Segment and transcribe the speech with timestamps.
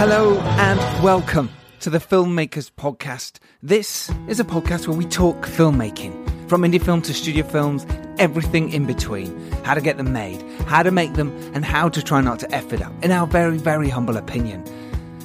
[0.00, 1.50] Hello and welcome
[1.80, 3.38] to the Filmmakers Podcast.
[3.62, 7.86] This is a podcast where we talk filmmaking from indie film to studio films,
[8.18, 9.38] everything in between.
[9.62, 12.50] How to get them made, how to make them, and how to try not to
[12.50, 14.64] F it up, in our very, very humble opinion.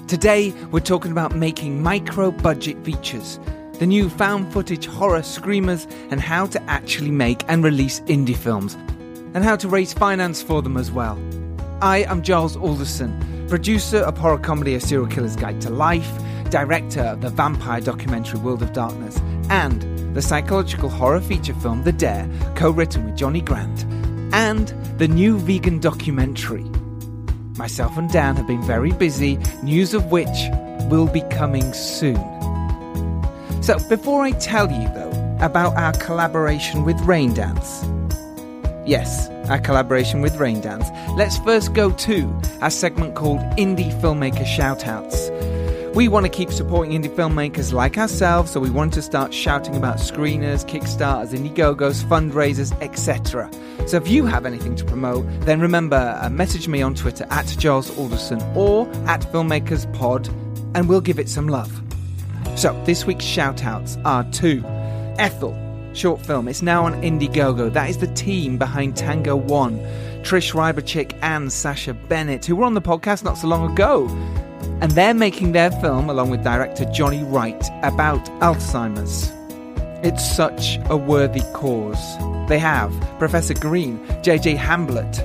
[0.09, 3.39] Today, we're talking about making micro budget features,
[3.79, 8.73] the new found footage horror screamers, and how to actually make and release indie films,
[9.33, 11.17] and how to raise finance for them as well.
[11.81, 16.09] I am Giles Alderson, producer of horror comedy A Serial Killer's Guide to Life,
[16.49, 19.81] director of the vampire documentary World of Darkness, and
[20.15, 23.83] the psychological horror feature film The Dare, co written with Johnny Grant,
[24.33, 26.65] and the new vegan documentary.
[27.57, 30.27] Myself and Dan have been very busy, news of which
[30.89, 32.15] will be coming soon.
[33.61, 37.83] So, before I tell you, though, about our collaboration with Raindance,
[38.85, 45.55] yes, our collaboration with Raindance, let's first go to our segment called Indie Filmmaker Shoutouts.
[45.95, 49.77] We want to keep supporting indie filmmakers like ourselves, so we want to start shouting
[49.77, 53.49] about screeners, Kickstarters, Indiegogos, fundraisers, etc.
[53.87, 57.45] So if you have anything to promote, then remember, uh, message me on Twitter at
[57.57, 60.27] Giles Alderson or at FilmmakersPod,
[60.75, 61.81] and we'll give it some love.
[62.57, 64.61] So this week's shoutouts are to
[65.17, 65.53] Ethel,
[65.95, 66.47] short film.
[66.47, 67.71] It's now on Indiegogo.
[67.71, 69.79] That is the team behind Tango One.
[70.23, 74.07] Trish Ryberchick and Sasha Bennett, who were on the podcast not so long ago.
[74.81, 79.31] And they're making their film along with director Johnny Wright about Alzheimer's.
[80.05, 82.17] It's such a worthy cause.
[82.49, 85.19] They have Professor Green, JJ Hamblett,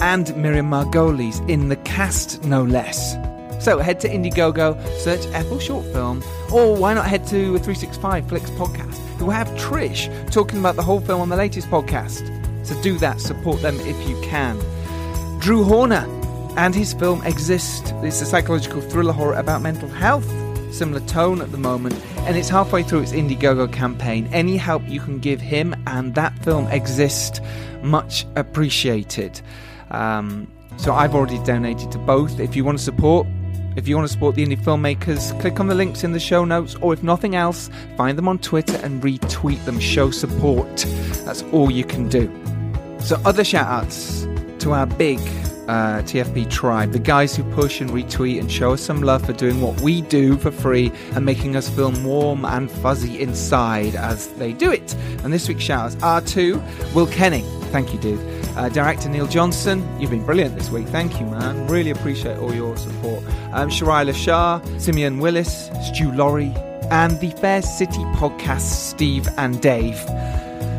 [0.00, 3.14] and Miriam Margolyes in the cast, no less.
[3.62, 8.50] So head to Indiegogo, search Ethel Short Film, or why not head to 365 Flicks
[8.50, 12.26] Podcast, who have Trish talking about the whole film on the latest podcast.
[12.66, 14.58] So do that, support them if you can.
[15.38, 16.08] Drew Horner
[16.56, 17.94] and his film Exist.
[18.02, 20.26] It's a psychological thriller horror about mental health.
[20.74, 21.94] Similar tone at the moment,
[22.26, 24.28] and it's halfway through its Indiegogo campaign.
[24.32, 27.40] Any help you can give him and that film Exist,
[27.84, 29.40] much appreciated.
[29.92, 32.40] Um, so I've already donated to both.
[32.40, 33.28] If you want to support,
[33.76, 36.44] if you want to support the indie filmmakers, click on the links in the show
[36.44, 39.80] notes, or if nothing else, find them on Twitter and retweet them.
[39.80, 40.76] Show support.
[41.24, 42.30] That's all you can do.
[43.00, 44.26] So, other shout outs
[44.60, 45.18] to our big
[45.68, 49.32] uh, TFP tribe, the guys who push and retweet and show us some love for
[49.32, 54.28] doing what we do for free and making us feel warm and fuzzy inside as
[54.34, 54.94] they do it.
[55.24, 56.62] And this week's shout outs are to
[56.94, 57.61] Will Kenning.
[57.72, 58.20] Thank you, dude.
[58.54, 60.86] Uh, director Neil Johnson, you've been brilliant this week.
[60.88, 61.66] Thank you, man.
[61.68, 63.24] Really appreciate all your support.
[63.52, 66.54] Um, Sharaila Shah, Simeon Willis, Stu Laurie,
[66.90, 69.98] and the Fair City podcast, Steve and Dave.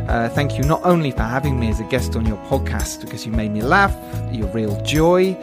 [0.08, 3.26] Uh, thank you not only for having me as a guest on your podcast because
[3.26, 3.96] you made me laugh,
[4.34, 5.36] you're real joy.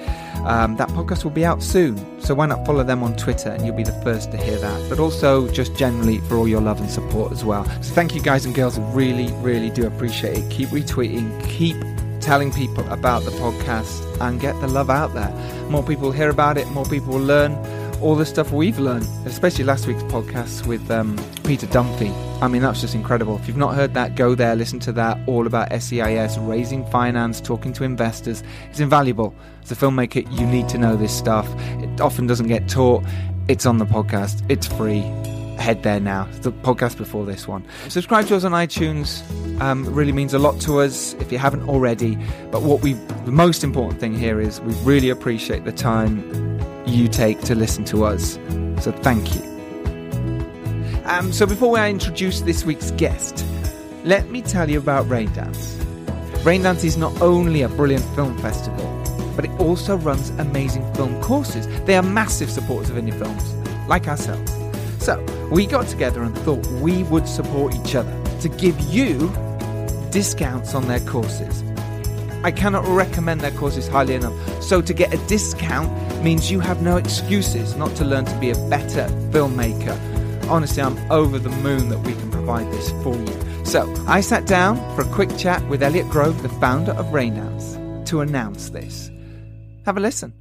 [0.44, 3.64] Um, that podcast will be out soon, so why not follow them on Twitter and
[3.64, 4.88] you'll be the first to hear that.
[4.88, 7.64] But also, just generally for all your love and support as well.
[7.82, 8.78] So, thank you, guys and girls.
[8.78, 10.50] I really, really do appreciate it.
[10.50, 11.76] Keep retweeting, keep
[12.20, 15.30] telling people about the podcast, and get the love out there.
[15.68, 17.52] More people hear about it, more people will learn
[18.00, 22.10] all the stuff we've learned, especially last week's podcast with um, Peter Dunphy.
[22.42, 23.36] I mean, that's just incredible.
[23.36, 27.40] If you've not heard that, go there, listen to that, all about SEIS, raising finance,
[27.40, 28.42] talking to investors.
[28.70, 29.34] It's invaluable.
[29.62, 31.46] As a filmmaker, you need to know this stuff.
[31.82, 33.04] It often doesn't get taught.
[33.48, 35.00] It's on the podcast, it's free.
[35.58, 36.26] Head there now.
[36.30, 37.66] It's the podcast before this one.
[37.88, 39.20] Subscribe to us on iTunes.
[39.60, 42.16] Um, really means a lot to us if you haven't already.
[42.50, 42.94] But what we,
[43.26, 46.49] the most important thing here is we really appreciate the time
[46.86, 48.38] you take to listen to us.
[48.82, 49.42] So thank you.
[51.04, 53.44] Um, so before I introduce this week's guest,
[54.04, 55.76] let me tell you about Raindance.
[56.44, 58.86] Raindance is not only a brilliant film festival,
[59.36, 61.66] but it also runs amazing film courses.
[61.84, 63.54] They are massive supporters of indie films,
[63.88, 64.52] like ourselves.
[65.04, 69.28] So we got together and thought we would support each other to give you
[70.10, 71.62] discounts on their courses.
[72.42, 74.62] I cannot recommend their courses highly enough.
[74.62, 75.90] So to get a discount
[76.24, 79.98] means you have no excuses not to learn to be a better filmmaker.
[80.48, 83.64] Honestly, I'm over the moon that we can provide this for you.
[83.66, 88.06] So I sat down for a quick chat with Elliot Grove, the founder of Raindance,
[88.06, 89.10] to announce this.
[89.84, 90.32] Have a listen.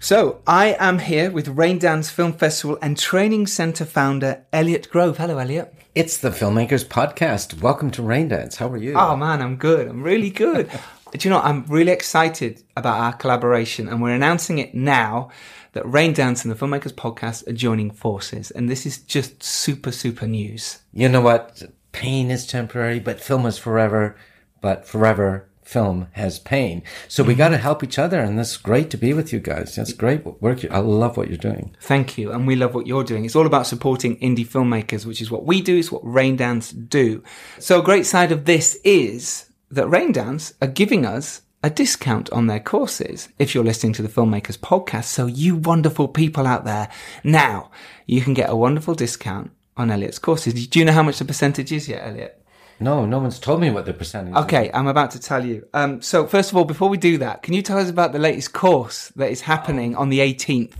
[0.00, 5.18] So I am here with Raindance Film Festival and Training Center founder Elliot Grove.
[5.18, 5.72] Hello, Elliot.
[5.94, 7.60] It's the Filmmakers Podcast.
[7.60, 8.56] Welcome to Raindance.
[8.56, 8.94] How are you?
[8.94, 9.88] Oh man, I'm good.
[9.88, 10.70] I'm really good.
[11.12, 15.30] Do you know, I'm really excited about our collaboration and we're announcing it now
[15.72, 18.50] that Raindance and the Filmmakers Podcast are joining forces.
[18.50, 20.80] And this is just super, super news.
[20.92, 21.62] You know what?
[21.92, 24.16] Pain is temporary, but film is forever.
[24.60, 26.82] But forever, film has pain.
[27.08, 27.38] So we mm-hmm.
[27.38, 28.20] got to help each other.
[28.20, 29.76] And it's great to be with you guys.
[29.76, 30.64] That's great work.
[30.70, 31.76] I love what you're doing.
[31.80, 32.32] Thank you.
[32.32, 33.24] And we love what you're doing.
[33.24, 35.78] It's all about supporting indie filmmakers, which is what we do.
[35.78, 37.22] It's what Raindance do.
[37.58, 42.46] So a great side of this is that Raindance are giving us a discount on
[42.46, 45.04] their courses if you're listening to the Filmmakers podcast.
[45.04, 46.88] So you wonderful people out there,
[47.22, 47.70] now
[48.06, 50.66] you can get a wonderful discount on Elliot's courses.
[50.66, 52.36] Do you know how much the percentage is yet, Elliot?
[52.80, 54.38] No, no one's told me what the percentage is.
[54.44, 54.70] Okay, is.
[54.74, 55.66] I'm about to tell you.
[55.74, 58.18] Um, so first of all, before we do that, can you tell us about the
[58.18, 60.72] latest course that is happening on the 18th?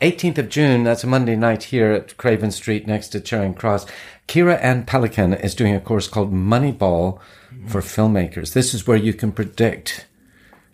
[0.00, 3.86] 18th of June, that's a Monday night here at Craven Street next to Charing Cross.
[4.28, 7.18] Kira Ann Pelican is doing a course called Moneyball
[7.66, 8.52] for filmmakers.
[8.52, 10.06] This is where you can predict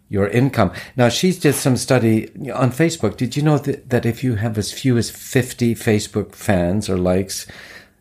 [0.08, 0.72] your income.
[0.96, 3.16] Now, she's did some study on Facebook.
[3.16, 6.96] Did you know that, that if you have as few as 50 Facebook fans or
[6.96, 7.46] likes,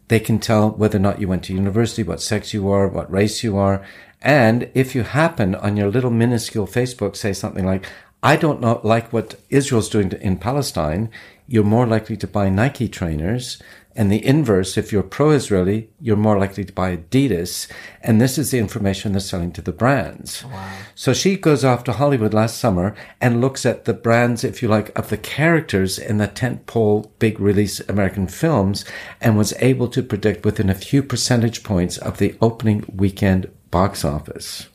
[0.09, 3.11] they can tell whether or not you went to university, what sex you are, what
[3.11, 3.83] race you are.
[4.21, 7.85] And if you happen on your little minuscule Facebook say something like,
[8.21, 11.09] I don't know, like what Israel's doing to, in Palestine,
[11.47, 13.61] you're more likely to buy Nike trainers.
[13.95, 17.67] And the inverse, if you're pro-Israeli, you're more likely to buy Adidas.
[18.01, 20.43] And this is the information they're selling to the brands.
[20.45, 20.71] Wow.
[20.95, 24.67] So she goes off to Hollywood last summer and looks at the brands, if you
[24.67, 28.83] like, of the characters in the tentpole big release American films
[29.21, 34.03] and was able to predict within a few percentage points of the opening weekend box
[34.03, 34.69] office,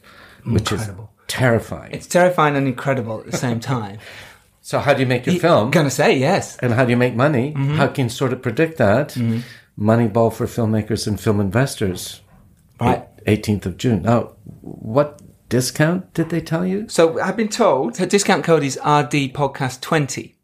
[0.44, 1.12] which Incredible.
[1.19, 1.93] is terrifying.
[1.93, 3.99] It's terrifying and incredible at the same time.
[4.69, 5.70] So how do you make your film?
[5.70, 6.59] Gonna say yes.
[6.59, 7.55] And how do you make money?
[7.55, 7.76] Mm-hmm.
[7.76, 9.15] How can you sort of predict that?
[9.15, 9.41] Mm-hmm.
[9.82, 12.20] Moneyball for filmmakers and film investors.
[12.79, 13.09] Right.
[13.25, 14.03] 18th of June.
[14.03, 16.87] Now, what discount did they tell you?
[16.91, 20.37] So I've been told her discount code is RD Podcast 20,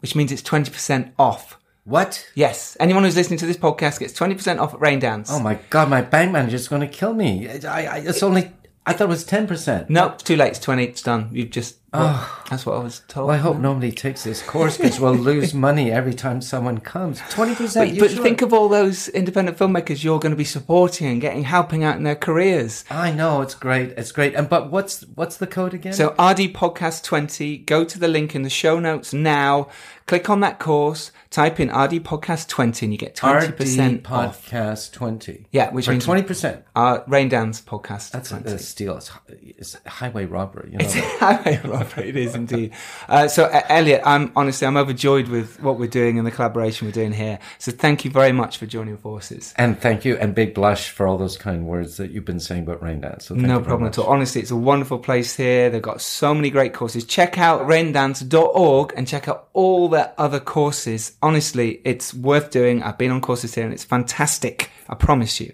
[0.00, 1.56] which means it's 20% off.
[1.84, 2.28] What?
[2.34, 2.76] Yes.
[2.80, 5.28] Anyone who's listening to this podcast gets 20% off at Raindance.
[5.30, 7.48] Oh my God, my bank manager's going to kill me.
[7.48, 8.50] I, I, it's only,
[8.84, 9.88] I thought it was 10%.
[9.88, 10.48] No, it's too late.
[10.48, 10.82] It's 20.
[10.82, 11.28] It's done.
[11.30, 13.28] You've just, well, that's what I was told.
[13.28, 17.20] Well, I hope nobody takes this course because we'll lose money every time someone comes.
[17.20, 17.74] 20%.
[17.74, 18.22] But, but sure?
[18.22, 21.96] think of all those independent filmmakers you're going to be supporting and getting helping out
[21.96, 22.84] in their careers.
[22.90, 23.90] I know, it's great.
[23.98, 24.34] It's great.
[24.34, 25.92] And, but what's, what's the code again?
[25.92, 29.68] So RD Podcast 20, go to the link in the show notes now,
[30.06, 34.50] click on that course, type in RD Podcast 20 and you get 20% RD off.
[34.50, 35.46] Podcast 20.
[35.52, 36.62] Yeah, which Or means 20%.
[36.76, 38.50] uh, Raindance Podcast That's a, 20.
[38.52, 38.96] a steal.
[38.96, 40.70] It's, it's highway robbery.
[40.72, 42.72] You know It's highway robbery, it is indeed.
[43.08, 46.86] Uh, so, uh, Elliot, I'm honestly, I'm overjoyed with what we're doing and the collaboration
[46.86, 47.38] we're doing here.
[47.58, 49.54] So, thank you very much for joining forces.
[49.56, 52.62] And thank you, and big blush for all those kind words that you've been saying
[52.62, 53.22] about Raindance.
[53.22, 53.98] So thank No problem much.
[53.98, 54.10] at all.
[54.10, 55.70] Honestly, it's a wonderful place here.
[55.70, 57.04] They've got so many great courses.
[57.04, 61.12] Check out raindance.org and check out all their other courses.
[61.22, 62.82] Honestly, it's worth doing.
[62.82, 64.70] I've been on courses here and it's fantastic.
[64.88, 65.52] I promise you.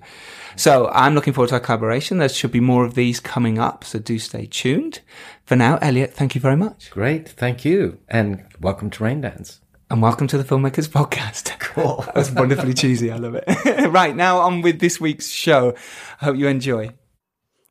[0.57, 2.19] So I'm looking forward to our collaboration.
[2.19, 3.85] There should be more of these coming up.
[3.85, 5.01] So do stay tuned.
[5.45, 6.91] For now, Elliot, thank you very much.
[6.91, 9.61] Great, thank you, and welcome to Raindance.
[9.91, 11.55] And welcome to the Filmmakers Podcast.
[11.69, 12.03] Cool.
[12.07, 13.13] that was wonderfully cheesy.
[13.13, 13.45] I love it.
[13.91, 15.75] right, now on with this week's show.
[16.21, 16.91] I hope you enjoy.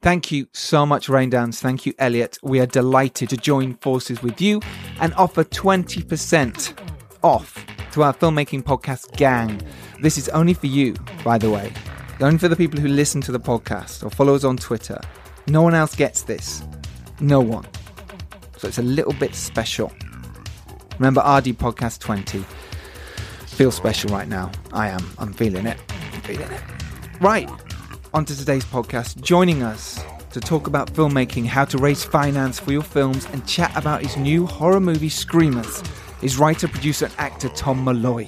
[0.01, 1.59] Thank you so much, Raindance.
[1.59, 2.37] Thank you, Elliot.
[2.41, 4.61] We are delighted to join forces with you
[5.01, 6.79] and offer 20%
[7.23, 9.61] off to our filmmaking podcast gang.
[9.99, 10.93] This is only for you,
[11.23, 11.73] by the way.
[12.19, 14.99] Only for the people who listen to the podcast or follow us on Twitter.
[15.47, 16.63] No one else gets this.
[17.19, 17.65] No one.
[18.57, 19.91] So it's a little bit special.
[20.97, 22.43] Remember RD Podcast 20.
[23.45, 24.51] Feels special right now.
[24.73, 25.05] I am.
[25.19, 25.77] I'm feeling it.
[26.13, 26.61] I'm feeling it.
[27.21, 27.49] Right.
[28.15, 29.21] On to today's podcast.
[29.21, 33.75] Joining us to talk about filmmaking, how to raise finance for your films, and chat
[33.77, 35.83] about his new horror movie Screamers
[36.23, 38.27] is writer, producer, and actor Tom Malloy.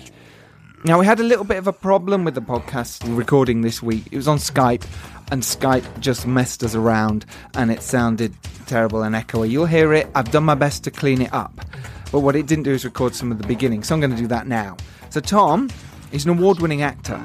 [0.85, 4.05] Now, we had a little bit of a problem with the podcast recording this week.
[4.11, 4.85] It was on Skype,
[5.29, 8.33] and Skype just messed us around, and it sounded
[8.65, 9.49] terrible and echoey.
[9.49, 10.07] You'll hear it.
[10.15, 11.53] I've done my best to clean it up.
[12.13, 14.17] But what it didn't do is record some of the beginning, so I'm going to
[14.17, 14.77] do that now.
[15.09, 15.69] So, Tom
[16.13, 17.21] is an award winning actor.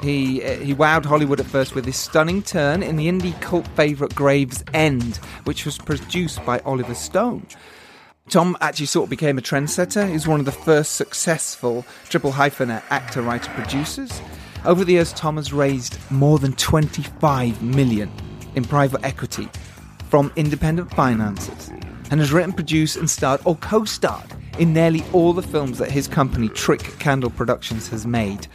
[0.00, 3.66] He, uh, he wowed Hollywood at first with his stunning turn in the indie cult
[3.68, 7.48] favourite Graves End, which was produced by Oliver Stone.
[8.28, 10.10] Tom actually sort of became a trendsetter.
[10.10, 14.20] He's one of the first successful triple hyphenate actor, writer, producers.
[14.64, 18.10] Over the years, Tom has raised more than 25 million
[18.56, 19.48] in private equity
[20.08, 21.68] from independent financiers
[22.10, 25.92] and has written, produced, and starred or co starred in nearly all the films that
[25.92, 28.48] his company Trick Candle Productions has made.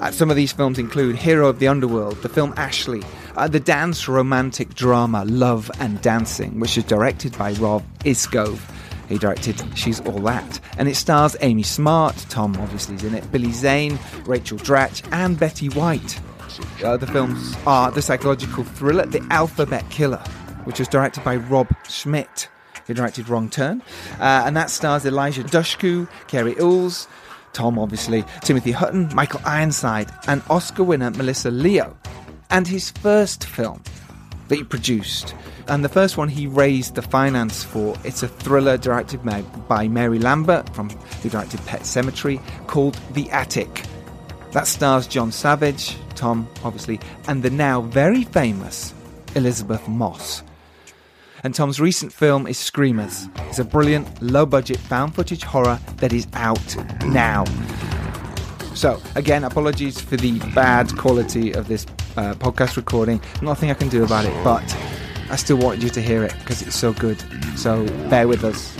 [0.00, 3.02] Uh, some of these films include Hero of the Underworld, the film Ashley,
[3.36, 8.60] uh, the dance romantic drama Love and Dancing, which is directed by Rob Iscove.
[9.08, 13.30] He directed She's All That, and it stars Amy Smart, Tom obviously is in it,
[13.30, 16.20] Billy Zane, Rachel Dratch, and Betty White.
[16.84, 20.22] Uh, the films are the psychological thriller The Alphabet Killer,
[20.64, 22.48] which was directed by Rob Schmidt,
[22.86, 23.82] who directed Wrong Turn.
[24.20, 27.08] Uh, and that stars Eliza Dushku, Cary Elwes,
[27.52, 31.96] Tom, obviously, Timothy Hutton, Michael Ironside, and Oscar winner Melissa Leo.
[32.50, 33.82] And his first film
[34.48, 35.34] that he produced.
[35.68, 37.96] And the first one he raised the finance for.
[38.04, 39.22] It's a thriller directed
[39.68, 43.84] by Mary Lambert, from who directed Pet Sematary called The Attic.
[44.52, 48.94] That stars John Savage, Tom, obviously, and the now very famous
[49.34, 50.42] Elisabeth Moss.
[51.42, 53.28] And Tom's recent film is Screamers.
[53.48, 57.44] It's a brilliant, low budget found footage horror that is out now.
[58.74, 61.84] So, again, apologies for the bad quality of this
[62.16, 63.20] uh, podcast recording.
[63.42, 64.62] Nothing I can do about it, but
[65.30, 67.22] I still wanted you to hear it because it's so good.
[67.58, 68.76] So, bear with us.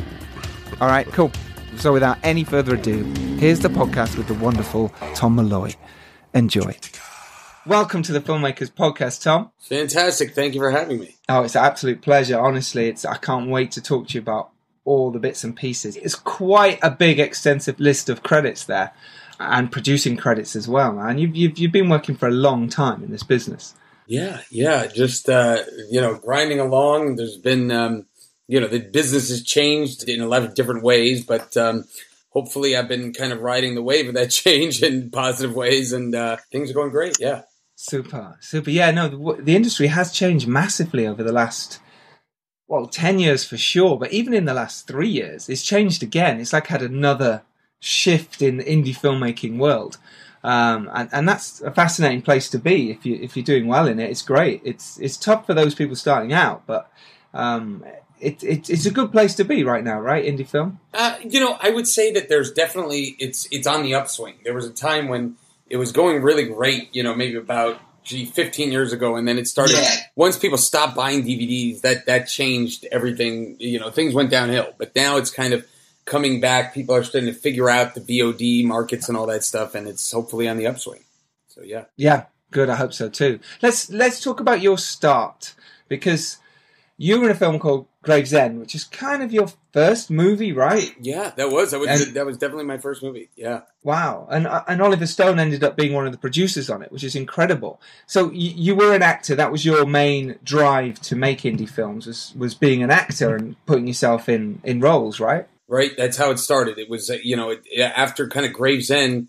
[0.81, 1.33] All right, cool.
[1.77, 3.03] So, without any further ado,
[3.39, 5.73] here's the podcast with the wonderful Tom Malloy.
[6.35, 6.77] Enjoy.
[7.67, 9.51] Welcome to the Filmmakers Podcast, Tom.
[9.59, 10.35] Fantastic.
[10.35, 11.17] Thank you for having me.
[11.29, 12.39] Oh, it's an absolute pleasure.
[12.39, 14.51] Honestly, it's I can't wait to talk to you about
[14.85, 15.97] all the bits and pieces.
[15.97, 18.93] It's quite a big, extensive list of credits there
[19.41, 20.99] and producing credits as well.
[20.99, 23.75] And you've, you've, you've been working for a long time in this business.
[24.07, 27.17] Yeah, yeah, just uh, you know, grinding along.
[27.17, 28.07] There's been um,
[28.47, 31.85] you know the business has changed in a lot of different ways, but um,
[32.29, 36.15] hopefully I've been kind of riding the wave of that change in positive ways, and
[36.15, 37.17] uh, things are going great.
[37.19, 37.43] Yeah,
[37.77, 38.69] super, super.
[38.69, 41.81] Yeah, no, the, the industry has changed massively over the last
[42.67, 46.41] well, 10 years for sure, but even in the last three years, it's changed again.
[46.41, 47.43] It's like had another
[47.85, 49.99] shift in the indie filmmaking world.
[50.43, 53.87] Um, and, and that's a fascinating place to be if you if you're doing well
[53.87, 54.11] in it.
[54.11, 54.61] It's great.
[54.65, 56.91] It's it's tough for those people starting out, but
[57.33, 57.85] um,
[58.21, 60.25] it, it, it's a good place to be right now, right?
[60.25, 60.81] Indie film.
[60.93, 64.37] Uh, you know, I would say that there's definitely it's it's on the upswing.
[64.45, 65.37] There was a time when
[65.69, 66.95] it was going really great.
[66.95, 69.77] You know, maybe about gee, 15 years ago, and then it started.
[69.77, 69.95] Yeah.
[70.15, 73.57] Once people stopped buying DVDs, that that changed everything.
[73.59, 74.75] You know, things went downhill.
[74.77, 75.67] But now it's kind of
[76.05, 76.75] coming back.
[76.75, 80.11] People are starting to figure out the VOD markets and all that stuff, and it's
[80.11, 81.05] hopefully on the upswing.
[81.49, 82.69] So yeah, yeah, good.
[82.69, 83.41] I hope so too.
[83.63, 85.55] Let's let's talk about your start
[85.89, 86.39] because
[86.97, 90.95] you were in a film called Gravesend, which is kind of your first movie, right?
[91.01, 93.31] Yeah, that was that was and, that was definitely my first movie.
[93.37, 93.63] Yeah.
[93.83, 96.93] Wow, and uh, and Oliver Stone ended up being one of the producers on it,
[96.93, 97.81] which is incredible.
[98.07, 99.35] So you, you were an actor.
[99.35, 103.57] That was your main drive to make indie films was was being an actor and
[103.67, 105.49] putting yourself in in roles, right?
[105.69, 105.93] Right?
[105.97, 106.79] That's how it started.
[106.79, 109.29] It was, uh, you know, it, after kind of Gravesend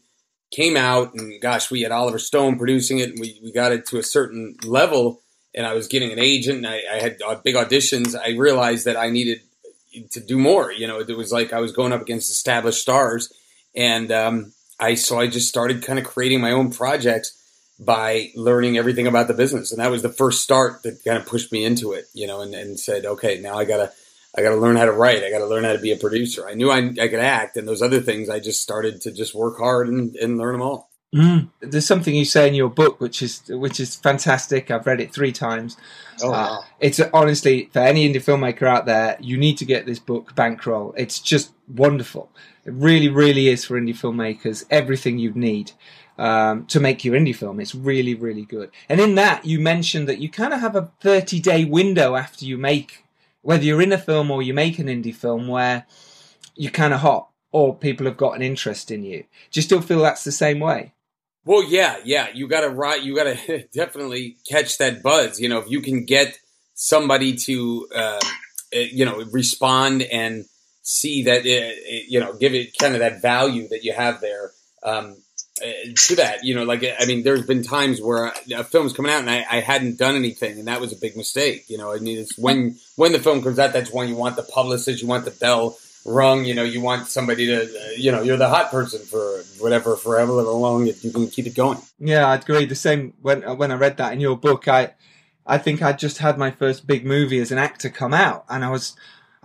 [0.51, 3.85] came out, and gosh, we had Oliver Stone producing it, and we, we got it
[3.87, 5.21] to a certain level,
[5.53, 8.15] and I was getting an agent, and I, I had uh, big auditions.
[8.17, 9.41] I realized that I needed
[10.11, 10.71] to do more.
[10.71, 13.31] You know, it was like I was going up against established stars,
[13.75, 17.41] and um, I so I just started kind of creating my own projects
[17.77, 21.25] by learning everything about the business, and that was the first start that kind of
[21.25, 22.05] pushed me into it.
[22.13, 23.91] You know, and, and said, okay, now I gotta
[24.37, 25.23] I got to learn how to write.
[25.23, 26.47] I got to learn how to be a producer.
[26.47, 28.29] I knew I, I could act, and those other things.
[28.29, 30.89] I just started to just work hard and, and learn them all.
[31.15, 31.49] Mm.
[31.61, 34.69] There's something you say in your book, which is which is fantastic.
[34.69, 35.77] I've read it three times.
[36.21, 39.99] Oh, uh, it's honestly for any indie filmmaker out there, you need to get this
[39.99, 40.93] book bankroll.
[40.97, 42.29] It's just wonderful.
[42.65, 44.65] It really, really is for indie filmmakers.
[44.69, 45.71] Everything you need
[46.17, 47.61] um, to make your indie film.
[47.61, 48.71] It's really, really good.
[48.89, 52.43] And in that, you mentioned that you kind of have a 30 day window after
[52.43, 53.04] you make
[53.45, 55.85] whether you're in a film or you make an indie film where
[56.55, 59.19] you're kind of hot or people have got an interest in you.
[59.19, 60.93] Do you still feel that's the same way?
[61.45, 62.29] Well, yeah, yeah.
[62.33, 62.99] You got to right.
[62.99, 65.39] You got to definitely catch that buzz.
[65.39, 66.39] You know, if you can get
[66.73, 68.19] somebody to, uh,
[68.73, 70.45] eh, you know, respond and
[70.81, 71.75] see that, uh,
[72.07, 74.53] you know, give it kind of that value that you have there.
[74.81, 75.17] Um,
[75.55, 79.21] to that, you know, like I mean, there's been times where a film's coming out
[79.21, 81.69] and I, I, hadn't done anything, and that was a big mistake.
[81.69, 84.35] You know, I mean, it's when when the film comes out, that's when you want
[84.35, 88.11] the publicist, you want the bell rung, you know, you want somebody to, uh, you
[88.11, 91.79] know, you're the hot person for whatever, forever long, you can keep it going.
[91.99, 92.65] Yeah, I'd agree.
[92.65, 94.93] The same when when I read that in your book, I
[95.47, 98.65] I think I just had my first big movie as an actor come out, and
[98.65, 98.95] I was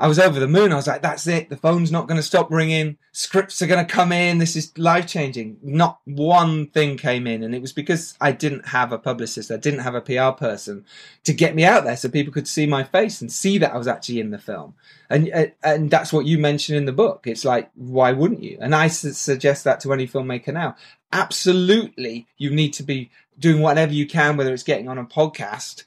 [0.01, 0.73] I was over the moon.
[0.73, 1.51] I was like, that's it.
[1.51, 2.97] The phone's not going to stop ringing.
[3.13, 4.39] Scripts are going to come in.
[4.39, 5.59] This is life changing.
[5.63, 7.43] Not one thing came in.
[7.43, 9.51] And it was because I didn't have a publicist.
[9.51, 10.87] I didn't have a PR person
[11.25, 13.77] to get me out there so people could see my face and see that I
[13.77, 14.73] was actually in the film.
[15.11, 17.27] And, uh, and that's what you mentioned in the book.
[17.27, 18.57] It's like, why wouldn't you?
[18.59, 20.77] And I suggest that to any filmmaker now.
[21.13, 22.27] Absolutely.
[22.39, 25.85] You need to be doing whatever you can, whether it's getting on a podcast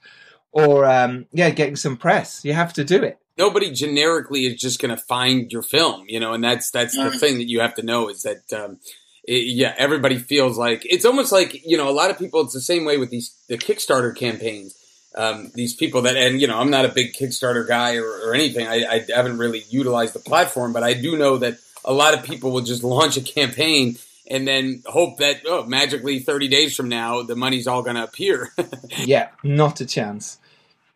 [0.51, 2.45] or, um, yeah, getting some press.
[2.45, 6.19] You have to do it nobody generically is just going to find your film, you
[6.19, 8.77] know, and that's that's the thing that you have to know is that um,
[9.23, 12.41] it, yeah, everybody feels like it's almost like you know a lot of people.
[12.41, 14.75] It's the same way with these the Kickstarter campaigns.
[15.15, 18.33] um, these people that, and you know, I'm not a big Kickstarter guy or, or
[18.33, 18.67] anything.
[18.67, 22.23] I, I haven't really utilized the platform, but I do know that a lot of
[22.23, 23.97] people will just launch a campaign
[24.29, 28.03] and then hope that oh magically 30 days from now the money's all going to
[28.03, 28.53] appear
[28.99, 30.37] yeah not a chance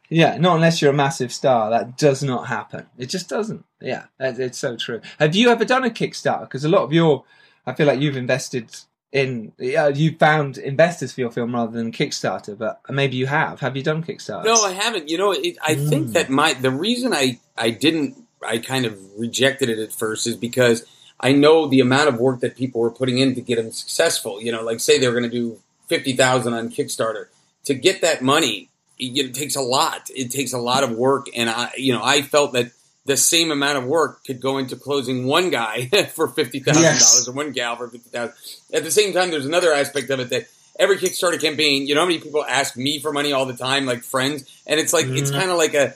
[0.09, 4.05] yeah not unless you're a massive star that does not happen it just doesn't yeah
[4.19, 7.23] it's so true have you ever done a kickstarter because a lot of your
[7.65, 8.69] i feel like you've invested
[9.11, 13.59] in uh, you found investors for your film rather than Kickstarter, but maybe you have.
[13.61, 14.43] Have you done Kickstarter?
[14.43, 15.09] No, I haven't.
[15.09, 15.89] You know, it, I mm.
[15.89, 20.27] think that my the reason I I didn't I kind of rejected it at first
[20.27, 20.85] is because
[21.19, 24.41] I know the amount of work that people were putting in to get them successful.
[24.41, 27.27] You know, like say they were going to do fifty thousand on Kickstarter
[27.63, 28.69] to get that money.
[28.99, 30.09] It, it takes a lot.
[30.15, 32.71] It takes a lot of work, and I, you know, I felt that
[33.05, 37.11] the same amount of work could go into closing one guy for fifty thousand yes.
[37.11, 38.35] dollars or one gal for fifty thousand.
[38.73, 40.47] At the same time, there's another aspect of it that
[40.79, 43.85] every Kickstarter campaign, you know how many people ask me for money all the time,
[43.85, 45.17] like friends, and it's like mm-hmm.
[45.17, 45.93] it's kind of like a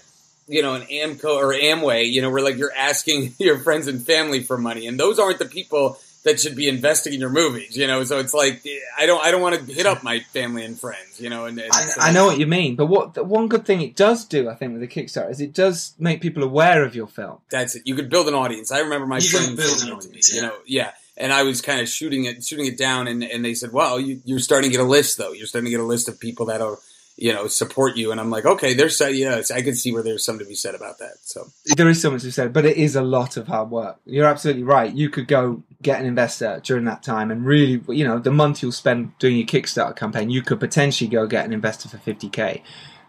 [0.48, 4.06] you know an Amco or Amway, you know, where like you're asking your friends and
[4.06, 7.76] family for money, and those aren't the people that should be investing in your movies,
[7.76, 8.04] you know.
[8.04, 8.66] So it's like
[8.98, 11.46] I don't I don't want to hit up my family and friends, you know.
[11.46, 13.96] And, and I, I, know what you mean, but what the one good thing it
[13.96, 17.08] does do, I think, with the Kickstarter is it does make people aware of your
[17.08, 17.40] film.
[17.50, 17.84] That's it.
[17.86, 18.72] You could build an audience.
[18.72, 20.42] I remember my you friends build an audience, me, yeah.
[20.42, 20.92] you know, yeah.
[21.18, 24.00] And I was kind of shooting it, shooting it down, and, and they said, "Well,
[24.00, 25.34] you, you're starting to get a list, though.
[25.34, 26.78] You're starting to get a list of people that are."
[27.22, 28.12] You know, support you.
[28.12, 30.56] And I'm like, okay, there's, so, yeah, I can see where there's something to be
[30.56, 31.18] said about that.
[31.22, 31.46] So
[31.78, 34.00] there is something to be said, but it is a lot of hard work.
[34.06, 34.92] You're absolutely right.
[34.92, 38.64] You could go get an investor during that time and really, you know, the month
[38.64, 42.64] you'll spend doing your Kickstarter campaign, you could potentially go get an investor for 50k.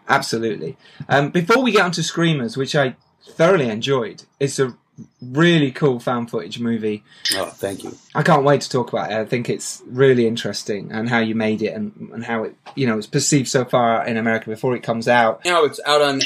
[0.07, 0.77] Absolutely.
[1.09, 2.95] Um, before we get onto Screamers, which I
[3.27, 4.77] thoroughly enjoyed, it's a
[5.21, 7.03] really cool found footage movie.
[7.35, 7.97] Oh, thank you.
[8.13, 9.15] I can't wait to talk about it.
[9.15, 12.87] I think it's really interesting and how you made it and, and how it, you
[12.87, 15.43] know, it's perceived so far in America before it comes out.
[15.45, 16.21] Now it's out on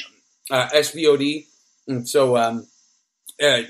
[0.52, 1.46] uh, SVOD.
[1.88, 2.68] And so, um,
[3.42, 3.62] uh,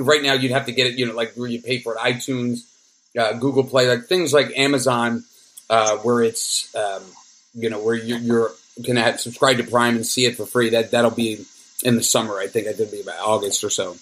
[0.00, 1.98] right now you'd have to get it, you know, like where you pay for it,
[1.98, 2.60] iTunes,
[3.18, 5.24] uh, Google Play, like things like Amazon,
[5.68, 7.02] uh, where it's, um,
[7.54, 8.50] you know, where you're, you're
[8.84, 10.70] can have, subscribe to Prime and see it for free.
[10.70, 11.44] That that'll be
[11.82, 12.38] in the summer.
[12.38, 13.96] I think I did be about August or so.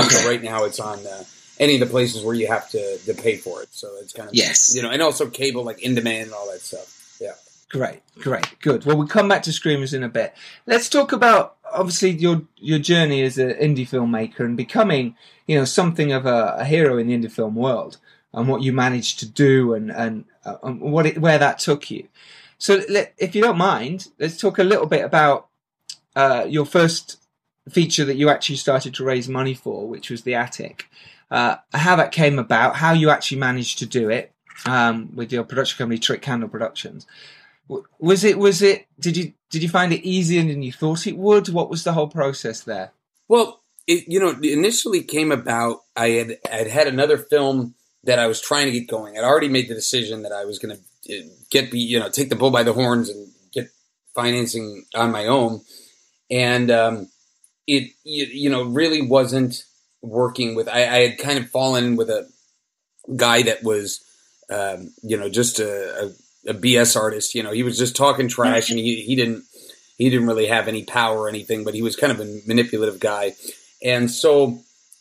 [0.00, 0.16] Okay.
[0.16, 1.24] So right now it's on uh,
[1.58, 3.68] any of the places where you have to, to pay for it.
[3.72, 6.50] So it's kind of yes, you know, and also cable like in demand and all
[6.50, 7.18] that stuff.
[7.20, 7.34] Yeah.
[7.68, 8.84] Great, great, good.
[8.84, 10.34] Well, we'll come back to Screamers in a bit.
[10.66, 15.64] Let's talk about obviously your your journey as an indie filmmaker and becoming, you know,
[15.64, 17.98] something of a, a hero in the indie film world
[18.32, 21.90] and what you managed to do and and, uh, and what it, where that took
[21.90, 22.08] you.
[22.58, 25.46] So, let, if you don't mind, let's talk a little bit about
[26.16, 27.18] uh, your first
[27.68, 30.88] feature that you actually started to raise money for, which was the attic.
[31.30, 34.32] Uh, how that came about, how you actually managed to do it
[34.66, 37.06] um, with your production company, Trick Candle Productions.
[38.00, 38.36] Was it?
[38.36, 38.86] Was it?
[38.98, 41.48] Did you did you find it easier than you thought it would?
[41.48, 42.90] What was the whole process there?
[43.28, 45.82] Well, it, you know, initially came about.
[45.94, 49.16] I had had had another film that I was trying to get going.
[49.16, 52.30] I'd already made the decision that I was going to uh, get, you know, take
[52.30, 53.70] the bull by the horns and get
[54.14, 55.60] financing on my own.
[56.30, 57.08] And um,
[57.70, 59.64] it you know really wasn't
[60.02, 60.68] working with.
[60.68, 62.28] I, I had kind of fallen with a
[63.16, 64.04] guy that was
[64.50, 66.12] um, you know just a,
[66.46, 67.34] a, a, BS artist.
[67.34, 69.44] You know, he was just talking trash, and he he didn't
[69.98, 73.00] he didn't really have any power or anything, but he was kind of a manipulative
[73.00, 73.34] guy,
[73.82, 74.60] and so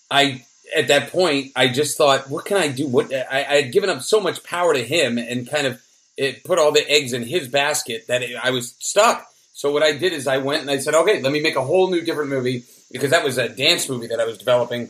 [0.09, 0.45] I.
[0.75, 3.89] At that point, I just thought, "What can I do?" What I, I had given
[3.89, 5.81] up so much power to him, and kind of
[6.15, 9.25] it put all the eggs in his basket that it, I was stuck.
[9.59, 11.61] So what I did is I went and I said, okay, let me make a
[11.61, 14.87] whole new different movie because that was a dance movie that I was developing.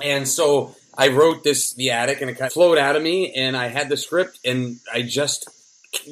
[0.00, 3.32] And so I wrote this, The Attic, and it kind of flowed out of me.
[3.34, 5.48] And I had the script and I just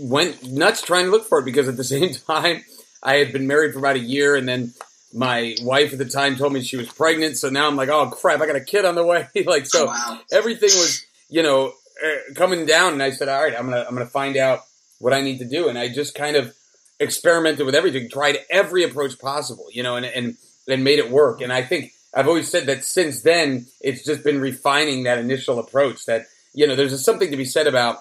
[0.01, 2.65] went nuts trying to look for it because at the same time,
[3.05, 4.75] I had been married for about a year and then
[5.15, 7.37] my wife at the time told me she was pregnant.
[7.37, 9.29] So now I'm like, oh crap, I got a kid on the way.
[9.47, 10.19] like, so wow.
[10.33, 11.73] everything was, you know,
[12.05, 12.95] uh, coming down.
[12.95, 14.63] And I said, all right, I'm going to, I'm going to find out
[14.99, 15.69] what I need to do.
[15.69, 16.53] And I just kind of,
[16.99, 20.37] experimented with everything, tried every approach possible, you know, and, and,
[20.69, 21.41] and made it work.
[21.41, 25.59] And I think I've always said that since then, it's just been refining that initial
[25.59, 27.99] approach that, you know, there's something to be said about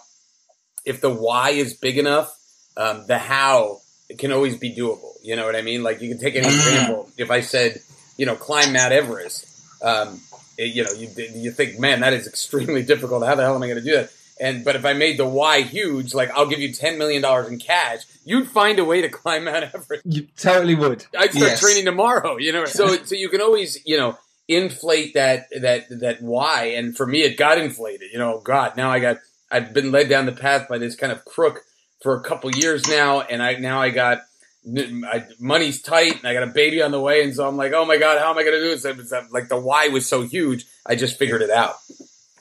[0.86, 2.34] if the why is big enough,
[2.78, 3.82] um, the how
[4.18, 5.14] can always be doable.
[5.24, 5.84] You know what I mean?
[5.84, 6.48] Like you can take an mm.
[6.48, 7.10] example.
[7.18, 7.82] If I said,
[8.18, 9.48] you know, climb Mount Everest,
[9.84, 10.22] um,
[10.58, 13.26] it, you know, you, you think, man, that is extremely difficult.
[13.26, 14.12] How the hell am I going to do that?
[14.40, 17.48] And but if I made the Y huge, like I'll give you ten million dollars
[17.48, 20.06] in cash, you'd find a way to climb Mount Everest.
[20.06, 21.06] You totally would.
[21.18, 21.60] I'd start yes.
[21.62, 22.38] training tomorrow.
[22.38, 24.18] You know, so so you can always you know
[24.48, 26.66] inflate that that that why.
[26.66, 28.12] And for me, it got inflated.
[28.12, 29.18] You know, God, now I got
[29.50, 31.62] I've been led down the path by this kind of crook
[32.02, 34.24] for a couple years now, and I now I got
[34.68, 37.74] I, money's tight and I got a baby on the way, and so I'm like,
[37.74, 38.84] oh my god, how am I going to do this?
[38.86, 41.76] It's, like the why was so huge, I just figured it out.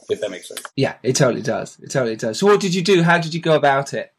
[0.09, 0.63] If that makes sense.
[0.77, 1.79] Yeah, it totally does.
[1.81, 2.39] It totally does.
[2.39, 3.03] So, what did you do?
[3.03, 4.13] How did you go about it?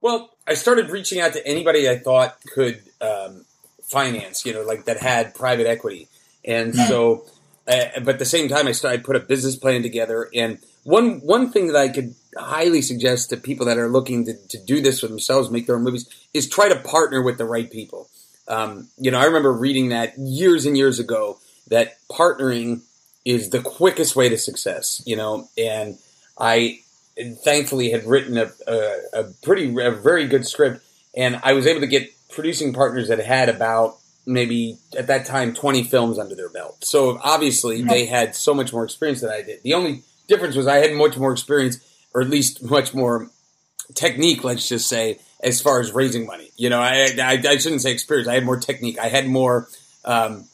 [0.00, 3.44] Well, I started reaching out to anybody I thought could um,
[3.82, 6.08] finance, you know, like that had private equity,
[6.44, 6.88] and mm.
[6.88, 7.24] so.
[7.68, 10.58] Uh, but at the same time, I started I put a business plan together, and
[10.84, 14.58] one one thing that I could highly suggest to people that are looking to, to
[14.64, 17.70] do this for themselves, make their own movies, is try to partner with the right
[17.70, 18.08] people.
[18.48, 22.82] Um, you know, I remember reading that years and years ago that partnering
[23.24, 25.02] is the quickest way to success.
[25.06, 25.98] You know, and
[26.38, 26.80] I
[27.44, 30.84] thankfully had written a, a, a pretty a very good script,
[31.16, 35.52] and I was able to get producing partners that had about maybe at that time
[35.52, 36.84] 20 films under their belt.
[36.84, 39.62] So obviously they had so much more experience than I did.
[39.62, 41.78] The only difference was I had much more experience
[42.14, 43.30] or at least much more
[43.94, 46.50] technique, let's just say, as far as raising money.
[46.56, 48.28] You know, I, I, I shouldn't say experience.
[48.28, 48.98] I had more technique.
[48.98, 49.68] I had more,
[50.04, 50.44] um,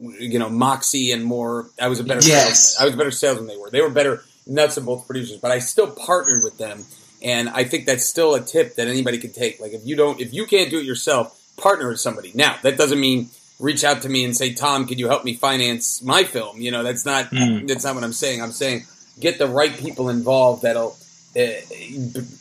[0.00, 1.68] you know, moxie and more.
[1.80, 2.26] I was a better.
[2.26, 2.74] Yes.
[2.74, 2.82] Salesman.
[2.82, 3.46] I was a better salesman.
[3.46, 3.70] They were.
[3.70, 6.84] They were better nuts of both producers, but I still partnered with them,
[7.22, 9.60] and I think that's still a tip that anybody can take.
[9.60, 12.32] Like if you don't, if you can't do it yourself, partner with somebody.
[12.34, 15.34] Now that doesn't mean reach out to me and say, Tom, could you help me
[15.34, 16.60] finance my film?
[16.60, 17.66] You know, that's not mm.
[17.68, 18.42] that's not what I'm saying.
[18.42, 18.86] I'm saying
[19.20, 20.96] get the right people involved that'll
[21.36, 21.50] uh,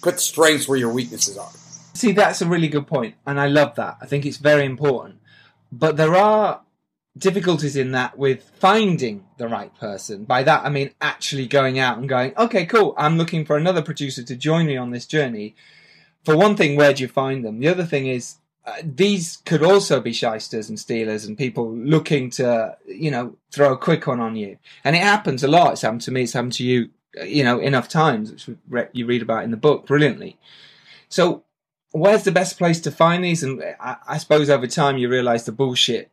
[0.02, 1.52] put strengths where your weaknesses are.
[1.94, 3.98] See, that's a really good point, and I love that.
[4.02, 5.20] I think it's very important.
[5.72, 6.62] But there are
[7.20, 10.24] difficulties in that with finding the right person.
[10.24, 13.82] By that, I mean actually going out and going, okay, cool, I'm looking for another
[13.82, 15.56] producer to join me on this journey.
[16.24, 17.60] For one thing, where do you find them?
[17.60, 22.30] The other thing is, uh, these could also be shysters and stealers and people looking
[22.30, 24.58] to, you know, throw a quick one on you.
[24.84, 25.74] And it happens a lot.
[25.74, 26.24] It's happened to me.
[26.24, 29.58] It's happened to you, uh, you know, enough times, which you read about in the
[29.58, 30.38] book brilliantly.
[31.08, 31.44] So
[31.92, 33.44] where's the best place to find these?
[33.44, 36.12] And I, I suppose over time you realize the bullshit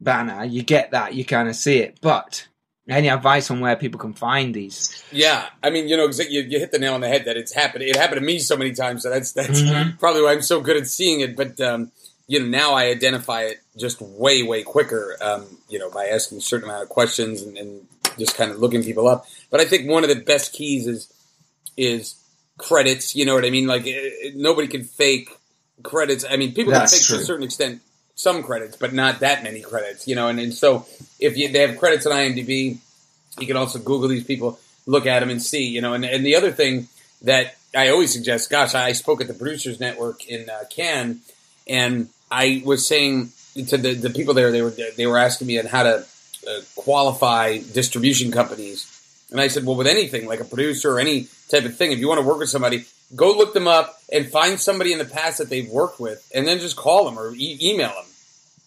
[0.00, 1.98] banner, you get that, you kind of see it.
[2.00, 2.46] But
[2.88, 5.02] any advice on where people can find these?
[5.10, 7.52] Yeah, I mean, you know, you, you hit the nail on the head that it's
[7.52, 7.84] happened.
[7.84, 9.96] It happened to me so many times, so that's that's mm-hmm.
[9.96, 11.36] probably why I'm so good at seeing it.
[11.36, 11.92] But um,
[12.26, 15.16] you know, now I identify it just way way quicker.
[15.20, 17.86] Um, you know, by asking a certain amount of questions and, and
[18.18, 19.26] just kind of looking people up.
[19.50, 21.12] But I think one of the best keys is
[21.76, 22.16] is
[22.58, 23.16] credits.
[23.16, 23.66] You know what I mean?
[23.66, 25.30] Like it, nobody can fake
[25.82, 26.24] credits.
[26.28, 27.16] I mean, people that's can fake true.
[27.16, 27.80] to a certain extent
[28.14, 30.28] some credits, but not that many credits, you know.
[30.28, 30.86] And, and so
[31.18, 32.78] if you, they have credits on IMDb,
[33.38, 35.94] you can also Google these people, look at them, and see, you know.
[35.94, 36.88] And, and the other thing
[37.22, 41.20] that I always suggest, gosh, I spoke at the Producers Network in uh, Cannes,
[41.66, 45.58] and I was saying to the, the people there, they were they were asking me
[45.58, 46.06] on how to
[46.48, 48.90] uh, qualify distribution companies,
[49.30, 51.98] and I said, well, with anything like a producer or any type of thing, if
[51.98, 55.04] you want to work with somebody, go look them up and find somebody in the
[55.04, 58.04] past that they've worked with, and then just call them or e- email them.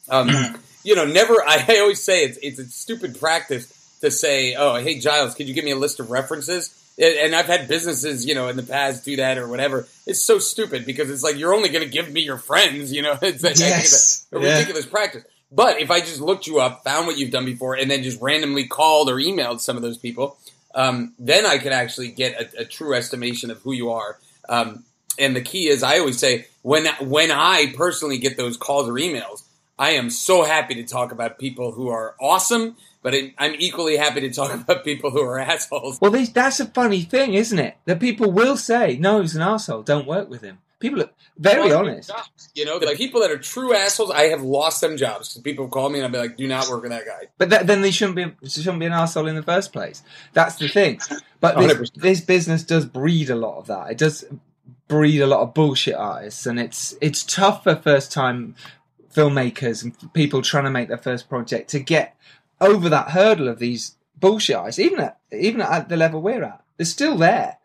[0.10, 1.33] Um, you know, never.
[1.47, 5.47] I, I always say it's it's a stupid practice to say, "Oh, hey Giles, could
[5.47, 8.63] you give me a list of references?" And I've had businesses, you know, in the
[8.63, 9.88] past do that or whatever.
[10.07, 13.03] It's so stupid because it's like you're only going to give me your friends, you
[13.03, 13.19] know.
[13.21, 14.25] It's a, yes.
[14.31, 14.91] a, a ridiculous yeah.
[14.91, 15.23] practice.
[15.51, 18.21] But if I just looked you up, found what you've done before, and then just
[18.21, 20.38] randomly called or emailed some of those people,
[20.75, 24.19] um, then I could actually get a, a, true estimation of who you are.
[24.49, 24.83] Um,
[25.19, 28.93] and the key is, I always say when when I personally get those calls or
[28.93, 29.43] emails,
[29.79, 34.21] I am so happy to talk about people who are awesome, but I'm equally happy
[34.21, 35.99] to talk about people who are assholes.
[36.01, 37.77] Well, that's a funny thing, isn't it?
[37.86, 39.83] That people will say, "No, he's an asshole.
[39.83, 42.11] Don't work with him." People are very honest.
[42.53, 45.41] You know, the like, people that are true assholes, I have lost them jobs because
[45.41, 47.65] people call me and I'll be like, "Do not work with that guy." But that,
[47.65, 50.03] then they shouldn't be shouldn't be an asshole in the first place.
[50.33, 50.99] That's the thing.
[51.39, 53.91] But this, this, business does breed a lot of that.
[53.91, 54.25] It does
[54.87, 58.55] breed a lot of bullshit artists, and it's it's tough for first time
[59.13, 62.15] filmmakers and people trying to make their first project to get
[62.61, 64.79] over that hurdle of these bullshit artists.
[64.79, 67.57] Even at even at the level we're at, they're still there.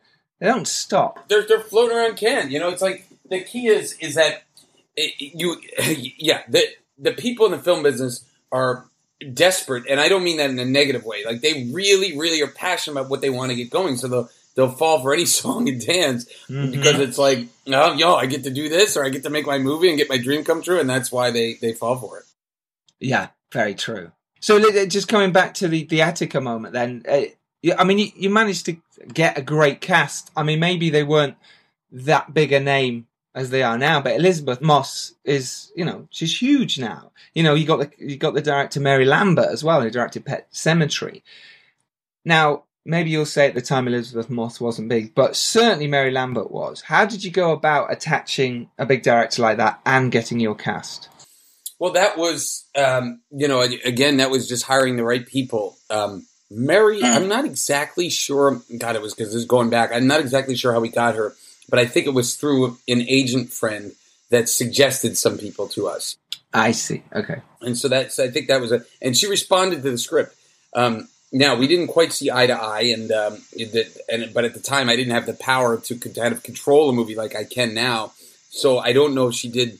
[0.42, 1.28] They don't stop.
[1.28, 2.50] They're they're floating around Cannes.
[2.50, 4.42] You know, it's like the key is is that
[4.96, 5.56] it, you
[6.18, 6.64] yeah the
[6.98, 8.84] the people in the film business are
[9.32, 11.24] desperate, and I don't mean that in a negative way.
[11.24, 14.30] Like they really really are passionate about what they want to get going, so they'll
[14.56, 16.72] they'll fall for any song and dance mm-hmm.
[16.72, 19.46] because it's like, oh, yo, I get to do this or I get to make
[19.46, 22.18] my movie and get my dream come true, and that's why they they fall for
[22.18, 22.24] it.
[22.98, 24.10] Yeah, very true.
[24.40, 27.04] So just coming back to the the Attica moment, then.
[27.64, 28.76] Uh, I mean, you, you managed to
[29.12, 30.30] get a great cast.
[30.36, 31.36] I mean, maybe they weren't
[31.92, 36.40] that big a name as they are now, but Elisabeth Moss is, you know, she's
[36.40, 37.12] huge now.
[37.34, 40.26] You know, you got the you got the director Mary Lambert as well, who directed
[40.26, 41.22] Pet Sematary.
[42.24, 46.50] Now, maybe you'll say at the time Elisabeth Moss wasn't big, but certainly Mary Lambert
[46.50, 46.82] was.
[46.82, 51.08] How did you go about attaching a big director like that and getting your cast?
[51.78, 55.76] Well, that was, um, you know, again, that was just hiring the right people.
[55.90, 58.60] Um, Mary, I'm not exactly sure.
[58.78, 59.90] God, it was because this is going back.
[59.92, 61.34] I'm not exactly sure how we got her,
[61.68, 63.92] but I think it was through an agent friend
[64.30, 66.16] that suggested some people to us.
[66.52, 67.02] I see.
[67.14, 67.40] Okay.
[67.62, 70.36] And so that's, I think that was a, and she responded to the script.
[70.74, 74.54] Um, now we didn't quite see eye to eye, and um, it, and but at
[74.54, 77.44] the time I didn't have the power to kind of control a movie like I
[77.44, 78.12] can now.
[78.50, 79.78] So I don't know if she did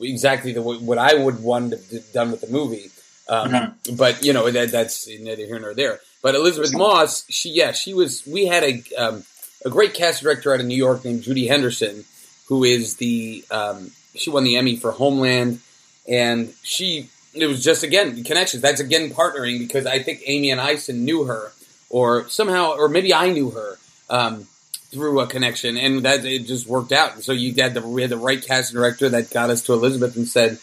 [0.00, 2.90] exactly the what I would want to have done with the movie.
[3.28, 3.96] Um, mm-hmm.
[3.96, 6.00] But you know that that's neither here nor there.
[6.22, 8.26] But Elisabeth Moss, she yeah, she was.
[8.26, 9.24] We had a um,
[9.64, 12.04] a great cast director out of New York named Judy Henderson,
[12.48, 15.60] who is the um, she won the Emmy for Homeland,
[16.08, 18.62] and she it was just again connections.
[18.62, 21.52] That's again partnering because I think Amy and Ison knew her,
[21.90, 23.78] or somehow, or maybe I knew her
[24.10, 24.46] um,
[24.90, 27.14] through a connection, and that it just worked out.
[27.14, 29.72] And so you had the we had the right casting director that got us to
[29.72, 30.58] Elizabeth and said,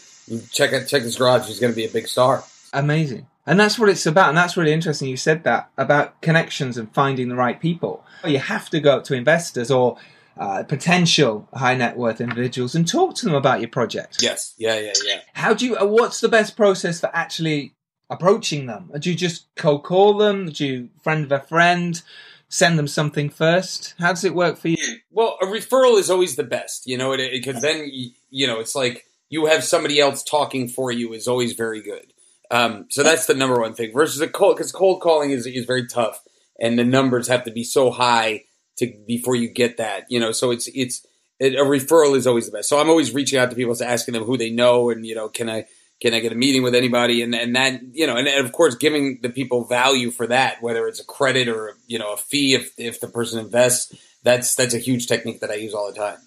[0.52, 1.47] "Check out, check this garage.
[1.47, 2.43] She's going to be a big star."
[2.74, 3.28] Amazing.
[3.46, 4.30] And that's what it's about.
[4.30, 5.08] And that's really interesting.
[5.08, 8.06] You said that about connections and finding the right people.
[8.24, 9.98] You have to go up to investors or
[10.38, 14.22] uh, potential high net worth individuals and talk to them about your project.
[14.22, 14.54] Yes.
[14.58, 14.80] Yeah.
[14.80, 14.94] Yeah.
[15.06, 15.22] Yeah.
[15.34, 15.78] How do you?
[15.78, 17.74] Uh, what's the best process for actually
[18.10, 18.92] approaching them?
[19.00, 20.52] Do you just cold call them?
[20.52, 22.02] Do you friend of a friend?
[22.48, 23.96] Send them something first.
[23.98, 24.98] How does it work for you?
[25.10, 27.90] Well, a referral is always the best, you know, because then
[28.30, 32.14] you know it's like you have somebody else talking for you is always very good.
[32.52, 35.66] Um, so that's the number one thing versus a cold because cold calling is is
[35.66, 36.22] very tough,
[36.60, 38.44] and the numbers have to be so high
[38.78, 40.06] to before you get that.
[40.10, 41.06] You know, so it's it's
[41.40, 42.68] it, a referral is always the best.
[42.68, 45.30] So I'm always reaching out to people, asking them who they know, and you know,
[45.30, 45.66] can I
[46.02, 48.52] can I get a meeting with anybody, and and that you know, and, and of
[48.52, 52.18] course, giving the people value for that, whether it's a credit or you know a
[52.18, 53.96] fee if if the person invests.
[54.24, 56.18] That's that's a huge technique that I use all the time.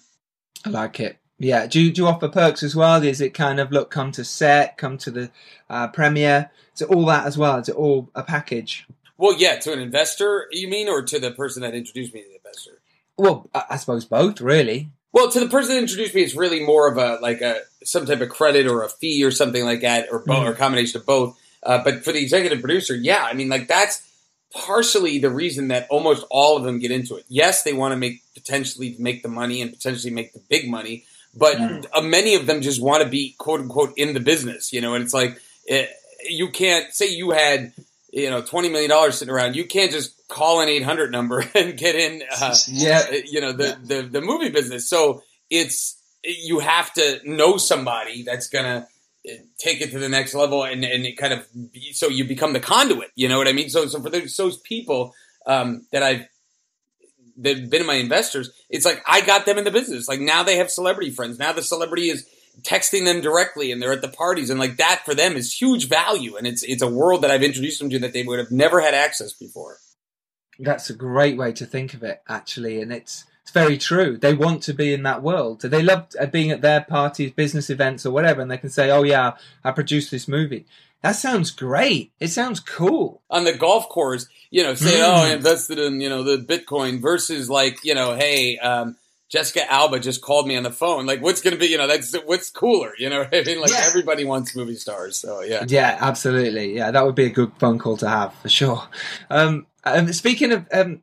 [0.65, 1.17] I like it.
[1.37, 1.67] Yeah.
[1.67, 3.03] Do you, do you offer perks as well?
[3.03, 5.31] Is it kind of look, come to set, come to the
[5.69, 6.51] uh, premiere?
[6.73, 7.57] Is it all that as well?
[7.59, 8.87] Is it all a package?
[9.17, 12.27] Well, yeah, to an investor, you mean, or to the person that introduced me to
[12.27, 12.81] the investor?
[13.17, 14.89] Well, I suppose both, really.
[15.13, 18.05] Well, to the person that introduced me, it's really more of a like a some
[18.05, 20.49] type of credit or a fee or something like that, or both, mm.
[20.49, 21.39] or a combination of both.
[21.63, 24.05] Uh, but for the executive producer, yeah, I mean, like that's
[24.53, 27.23] partially the reason that almost all of them get into it.
[27.29, 31.05] Yes, they want to make potentially make the money and potentially make the big money,
[31.35, 31.85] but mm.
[31.93, 34.93] uh, many of them just want to be quote unquote in the business, you know.
[34.93, 35.93] And it's like it, eh,
[36.29, 37.73] you can't say you had
[38.11, 39.55] you know twenty million dollars sitting around.
[39.55, 42.23] You can't just call an eight hundred number and get in.
[42.39, 44.89] Uh, yeah, you know the, the the movie business.
[44.89, 48.87] So it's you have to know somebody that's gonna
[49.29, 52.25] uh, take it to the next level and and it kind of be, so you
[52.25, 53.11] become the conduit.
[53.15, 53.69] You know what I mean?
[53.69, 55.13] So so for those, those people
[55.45, 56.27] um, that I've
[57.37, 60.07] that been my investors, it's like I got them in the business.
[60.07, 61.39] Like now they have celebrity friends.
[61.39, 62.25] Now the celebrity is
[62.61, 65.89] texting them directly and they're at the parties and like that for them is huge
[65.89, 68.51] value and it's it's a world that I've introduced them to that they would have
[68.51, 69.77] never had access before.
[70.59, 74.17] That's a great way to think of it actually and it's it's very true.
[74.17, 75.61] They want to be in that world.
[75.61, 78.89] They love uh, being at their parties, business events or whatever and they can say,
[78.89, 80.65] "Oh yeah, I produced this movie."
[81.05, 82.11] That sounds great.
[82.19, 83.21] It sounds cool.
[83.29, 85.03] On the golf course, you know, say, mm.
[85.03, 88.95] "Oh, I invested in, you know, the Bitcoin" versus like, you know, "Hey, um,
[89.29, 91.05] Jessica Alba just called me on the phone.
[91.05, 93.27] Like, what's going to be, you know, that's what's cooler, you know?
[93.33, 93.83] I mean, like yeah.
[93.87, 97.79] everybody wants movie stars, so yeah, yeah, absolutely, yeah, that would be a good phone
[97.79, 98.87] call to have for sure.
[99.29, 101.01] Um, um speaking of, um,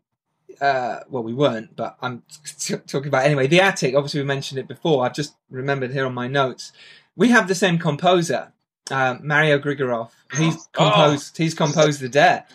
[0.61, 2.23] uh, well, we weren't, but I'm
[2.59, 3.49] t- talking about anyway.
[3.49, 3.97] The attic.
[3.97, 5.05] Obviously, we mentioned it before.
[5.05, 6.73] I've just remembered here on my notes.
[7.17, 8.53] We have the same composer,
[8.91, 10.11] uh, Mario Grigorov.
[10.37, 10.69] He's oh.
[10.73, 11.35] composed.
[11.35, 11.43] Oh.
[11.43, 12.47] He's composed the Dare,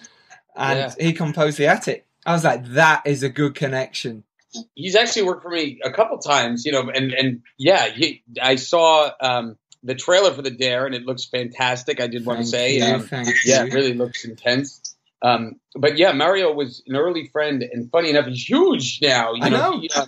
[0.58, 1.06] and yeah.
[1.06, 2.06] he composed the attic.
[2.26, 4.24] I was like, that is a good connection
[4.76, 8.56] he's actually worked for me a couple times, you know, and and yeah, he, I
[8.56, 12.00] saw um, the trailer for the Dare, and it looks fantastic.
[12.00, 13.08] I did want to say, um,
[13.46, 14.96] yeah, it really looks intense.
[15.22, 19.34] Um, but yeah, Mario was an early friend, and funny enough, he's huge now.
[19.34, 19.72] You I know.
[19.72, 19.80] know.
[19.80, 20.06] He, uh,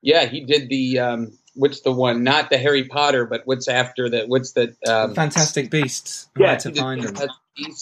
[0.00, 2.22] yeah, he did the um, what's the one?
[2.22, 6.28] Not the Harry Potter, but what's after the what's the um, Fantastic Beasts?
[6.36, 7.28] Yeah, to find them.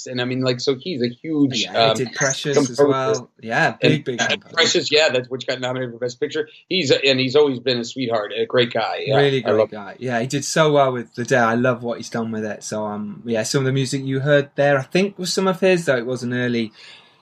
[0.07, 1.65] And I mean, like, so he's a huge.
[1.65, 2.83] Yeah, um, did Precious composer.
[2.83, 3.31] as well.
[3.41, 4.21] Yeah, big, big.
[4.21, 6.49] Uh, Precious, yeah, that's which got nominated for Best Picture.
[6.69, 9.05] He's and he's always been a sweetheart, a great guy.
[9.07, 9.97] Yeah, really great guy.
[9.99, 11.37] Yeah, he did so well with the day.
[11.37, 12.65] I love what he's done with it.
[12.65, 15.61] So um, yeah, some of the music you heard there, I think, was some of
[15.61, 16.73] his, though it was an early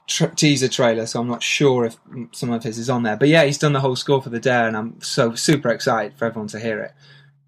[0.06, 1.96] tra- teaser trailer, so I'm not sure if
[2.32, 3.16] some of his is on there.
[3.16, 6.16] But yeah, he's done the whole score for the Dare, and I'm so super excited
[6.16, 6.92] for everyone to hear it.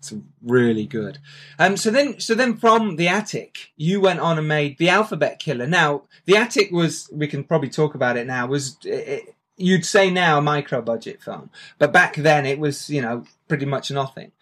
[0.01, 1.19] It's really good.
[1.59, 5.39] Um, so then, so then from the attic, you went on and made the Alphabet
[5.39, 5.67] Killer.
[5.67, 8.47] Now, the attic was we can probably talk about it now.
[8.47, 13.03] Was it, you'd say now a micro budget film, but back then it was you
[13.03, 14.33] know pretty much nothing.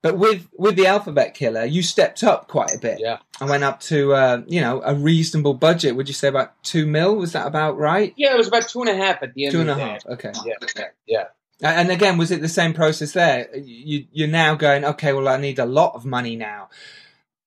[0.00, 2.98] But with with the Alphabet Killer, you stepped up quite a bit.
[2.98, 3.18] Yeah.
[3.42, 5.96] and went up to uh, you know a reasonable budget.
[5.96, 7.16] Would you say about two mil?
[7.16, 8.14] Was that about right?
[8.16, 9.52] Yeah, it was about two and a half at the end.
[9.52, 10.06] Two and the half.
[10.06, 10.32] Okay.
[10.46, 11.24] Yeah, yeah.
[11.64, 13.48] And again, was it the same process there?
[13.56, 16.68] You, you're now going, okay, well, I need a lot of money now.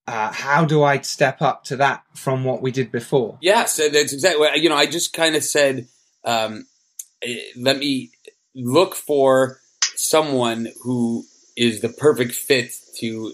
[0.07, 3.37] Uh, how do I step up to that from what we did before?
[3.41, 4.47] Yeah, so that's exactly.
[4.55, 5.87] You know, I just kind of said,
[6.23, 6.65] um,
[7.21, 8.09] eh, let me
[8.55, 9.59] look for
[9.95, 11.25] someone who
[11.55, 13.33] is the perfect fit to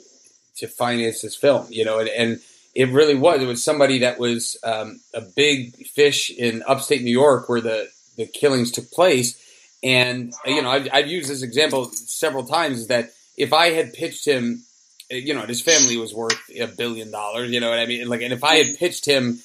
[0.58, 1.67] to finance this film.
[1.69, 2.39] You know, and, and
[2.74, 3.41] it really was.
[3.41, 7.89] It was somebody that was um, a big fish in upstate New York, where the
[8.17, 9.39] the killings took place.
[9.84, 12.80] And you know, I've, I've used this example several times.
[12.80, 14.63] Is that if I had pitched him,
[15.10, 17.52] you know, his family was worth a billion dollars.
[17.52, 18.08] You know what I mean?
[18.08, 19.39] Like, and if I had pitched him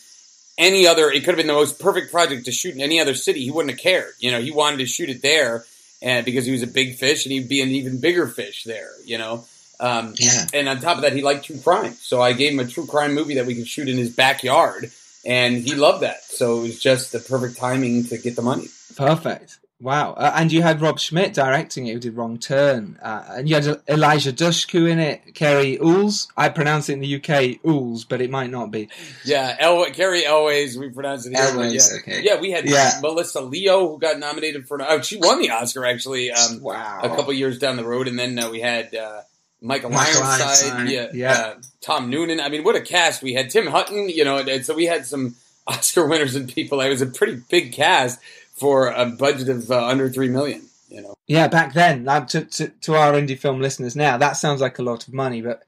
[0.56, 3.14] any other, it could have been the most perfect project to shoot in any other
[3.14, 3.44] city.
[3.44, 4.12] He wouldn't have cared.
[4.20, 5.64] You know, he wanted to shoot it there,
[6.02, 8.90] and because he was a big fish, and he'd be an even bigger fish there.
[9.04, 9.44] You know.
[9.80, 10.46] Um, Yeah.
[10.54, 11.94] and on top of that, he liked true crime.
[12.00, 14.90] So I gave him a true crime movie that we could shoot in his backyard,
[15.24, 16.24] and he loved that.
[16.24, 18.68] So it was just the perfect timing to get the money.
[18.96, 19.58] Perfect.
[19.80, 20.14] Wow.
[20.14, 22.98] Uh, and you had Rob Schmidt directing it, who did Wrong Turn.
[23.00, 26.26] Uh, and you had Eliza Dushku in it, Cary Ools.
[26.36, 28.88] I pronounce it in the UK Ools, but it might not be.
[29.24, 31.98] Yeah, El- Cary Elwes, we pronounce it Elways, yeah.
[32.00, 32.22] okay.
[32.24, 32.98] Yeah, we had Yeah.
[33.00, 34.78] Melissa Leo, who got nominated for.
[34.80, 36.98] an Oh, she won the Oscar actually um, Wow.
[37.04, 39.20] a couple years down the road, and then uh, we had uh,
[39.60, 41.32] Michael, Michael Ironside, Ironside, yeah, yeah.
[41.32, 42.40] Uh, Tom Noonan.
[42.40, 43.22] I mean, what a cast!
[43.22, 45.36] We had Tim Hutton, you know, and, and so we had some
[45.68, 46.80] Oscar winners and people.
[46.80, 48.18] It was a pretty big cast
[48.58, 50.62] for a budget of uh, under three million.
[50.88, 51.14] You know.
[51.26, 54.78] Yeah, back then, like, to, to, to our indie film listeners now, that sounds like
[54.78, 55.62] a lot of money, but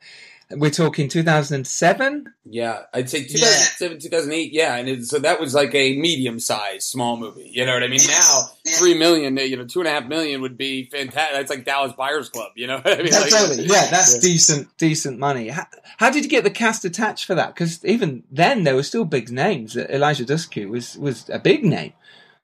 [0.50, 2.32] we're talking 2007?
[2.46, 4.52] Yeah, I'd say 2007, 2008.
[4.52, 7.50] Yeah, and it, so that was like a medium-sized small movie.
[7.52, 8.00] You know what I mean?
[8.08, 8.44] Now
[8.78, 11.36] three million, you know, two and a half million would be fantastic.
[11.36, 12.52] That's like Dallas Buyers Club.
[12.56, 13.12] You know what I mean?
[13.12, 13.64] Yeah, Like- totally.
[13.64, 14.20] Yeah, that's Yeah.
[14.22, 15.48] decent, decent money.
[15.48, 15.66] How,
[15.98, 17.54] how did you get the cast attached for that?
[17.54, 19.76] Because even then, there were still big names.
[19.76, 21.92] Eliza Dushku was was a big name.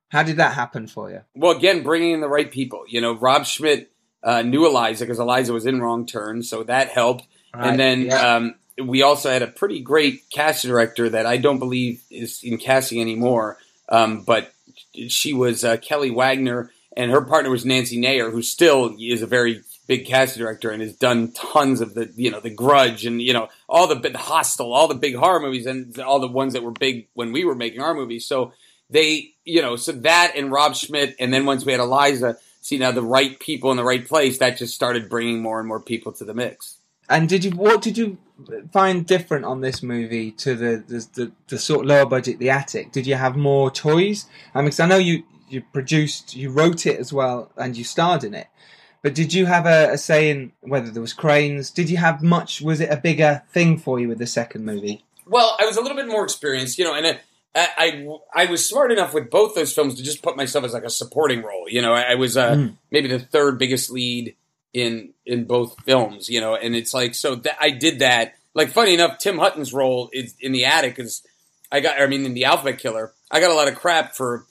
[0.09, 1.23] How did that happen for you?
[1.35, 2.85] Well, again, bringing in the right people.
[2.89, 3.91] You know, Rob Schmidt
[4.23, 7.27] uh, knew Eliza because Eliza was in Wrong Turn, so that helped.
[7.55, 8.37] and then yeah.
[8.37, 12.59] um, we also had a pretty great casting director that I don't believe is in
[12.59, 14.53] casting anymore, um, but
[15.09, 19.27] she was uh, Kelly Wagner, and her partner was Nancy Nayor, who still is a
[19.27, 23.23] very big casting director and has done tons of the you know the Grudge and
[23.23, 26.53] you know all the, the Hostel, all the big horror movies, and all the ones
[26.53, 28.27] that were big when we were making our movies.
[28.27, 28.53] So
[28.91, 32.39] they you know so that and Rob Schmidt, and then once we had Eliza.
[32.61, 34.39] See now the right people in the right place.
[34.39, 36.79] That just started bringing more and more people to the mix.
[37.09, 38.19] And did you what did you
[38.73, 42.51] find different on this movie to the the, the, the sort of lower budget, The
[42.51, 42.91] Attic?
[42.93, 44.27] Did you have more toys?
[44.53, 47.85] I mean, because I know you you produced, you wrote it as well, and you
[47.85, 48.49] starred in it.
[49.03, 51.71] But did you have a, a say in whether there was cranes?
[51.71, 52.61] Did you have much?
[52.61, 55.05] Was it a bigger thing for you with the second movie?
[55.27, 57.19] Well, I was a little bit more experienced, you know, and
[57.57, 60.75] I, I, I was smart enough with both those films to just put myself as
[60.75, 61.67] like a supporting role.
[61.69, 62.77] You know, I, I was uh, Mm.
[62.91, 64.37] maybe the third biggest lead
[64.75, 66.29] in in both films.
[66.29, 68.35] You know, and it's like so that I did that.
[68.55, 71.23] Like, funny enough, Tim Hutton's role is in the attic is
[71.73, 72.01] I got.
[72.01, 74.45] I mean, in the Alphabet Killer, I got a lot of crap for.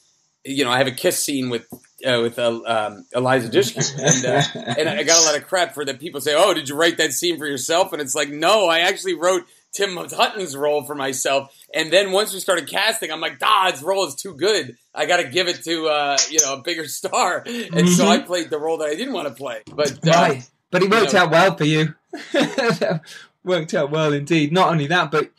[0.47, 1.65] You know, I have a kiss scene with
[2.05, 4.25] uh, with uh, um, Eliza Dushku, and
[4.67, 5.99] uh, and I got a lot of crap for that.
[5.99, 8.79] People say, "Oh, did you write that scene for yourself?" And it's like, no, I
[8.81, 11.53] actually wrote Tim Hutton's role for myself.
[11.73, 14.77] And then once we started casting, I'm like, "Ah, his role is too good.
[14.93, 18.19] I got to give it to uh, you know a bigger star." And so I
[18.19, 19.61] played the role that I didn't want to play.
[19.71, 21.93] But uh, right, but it worked you know- out well for you.
[23.43, 24.51] worked out well indeed.
[24.51, 25.31] Not only that, but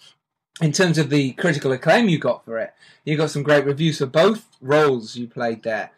[0.61, 2.72] in terms of the critical acclaim you got for it,
[3.05, 5.90] you got some great reviews for both roles you played there.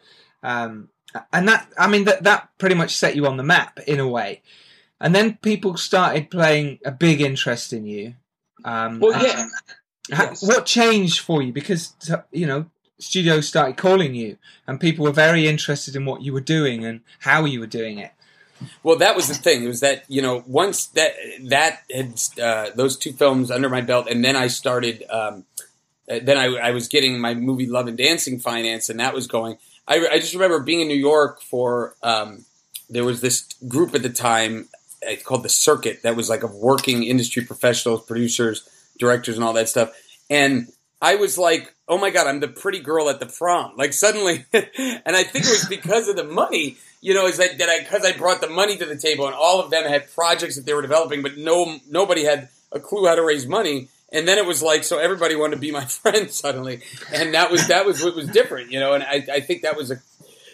[0.43, 0.89] Um,
[1.33, 4.07] and that, I mean, that that pretty much set you on the map in a
[4.07, 4.41] way.
[5.01, 8.15] And then people started playing a big interest in you.
[8.65, 9.47] Um, well, yeah,
[10.11, 10.41] Ha- Yes.
[10.41, 11.53] What changed for you?
[11.53, 11.93] Because
[12.31, 12.65] you know,
[12.97, 17.01] studios started calling you, and people were very interested in what you were doing and
[17.19, 18.11] how you were doing it.
[18.83, 19.63] Well, that was the thing.
[19.63, 21.13] It was that you know once that
[21.45, 25.03] that had uh, those two films under my belt, and then I started.
[25.09, 25.45] Um,
[26.09, 29.27] uh, then I, I was getting my movie Love and Dancing finance, and that was
[29.27, 29.57] going.
[29.87, 31.95] I, I just remember being in New York for.
[32.01, 32.45] Um,
[32.91, 34.67] there was this group at the time
[35.09, 39.53] uh, called the Circuit that was like of working industry professionals, producers, directors, and all
[39.53, 39.91] that stuff.
[40.29, 40.67] And
[41.01, 44.45] I was like, "Oh my god, I'm the pretty girl at the prom!" Like suddenly,
[44.53, 47.79] and I think it was because of the money you know, is that that I
[47.79, 50.65] because I brought the money to the table, and all of them had projects that
[50.65, 53.87] they were developing, but no nobody had a clue how to raise money.
[54.11, 56.81] And then it was like so everybody wanted to be my friend suddenly,
[57.13, 58.93] and that was that was what was different, you know.
[58.93, 60.01] And I, I think that was a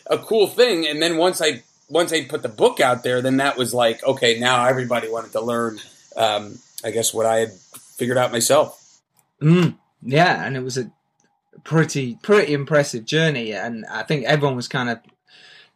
[0.07, 0.87] a cool thing.
[0.87, 4.03] And then once I once I put the book out there, then that was like
[4.03, 5.79] okay, now everybody wanted to learn.
[6.15, 9.01] Um, I guess what I had figured out myself.
[9.41, 10.91] Mm, yeah, and it was a
[11.63, 14.99] pretty pretty impressive journey, and I think everyone was kind of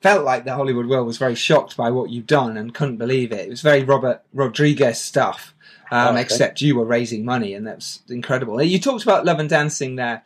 [0.01, 3.31] felt like the Hollywood world was very shocked by what you've done and couldn't believe
[3.31, 3.47] it.
[3.47, 5.53] It was very Robert Rodriguez stuff,
[5.91, 6.21] um, oh, okay.
[6.21, 8.61] except you were raising money, and that's incredible.
[8.61, 10.23] You talked about Love and Dancing there.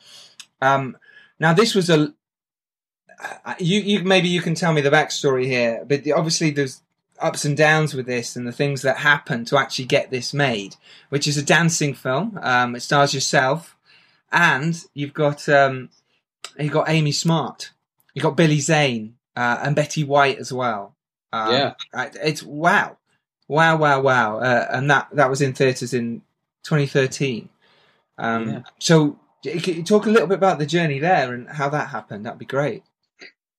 [0.61, 0.97] Um,
[1.39, 2.13] now, this was a
[3.59, 6.81] you, you maybe you can tell me the backstory here, but obviously there's
[7.19, 10.75] ups and downs with this and the things that happen to actually get this made,
[11.09, 12.37] which is a dancing film.
[12.41, 13.77] Um, it stars yourself,
[14.31, 15.89] and you've got um,
[16.59, 17.71] you got Amy Smart,
[18.13, 20.95] you've got Billy Zane, uh, and Betty White as well.
[21.31, 21.73] Um, yeah,
[22.21, 22.97] it's wow,
[23.47, 26.21] wow, wow, wow, uh, and that that was in theaters in
[26.63, 27.49] 2013.
[28.17, 28.61] Um, yeah.
[28.79, 29.19] So,
[29.85, 32.25] talk a little bit about the journey there and how that happened?
[32.25, 32.83] That'd be great.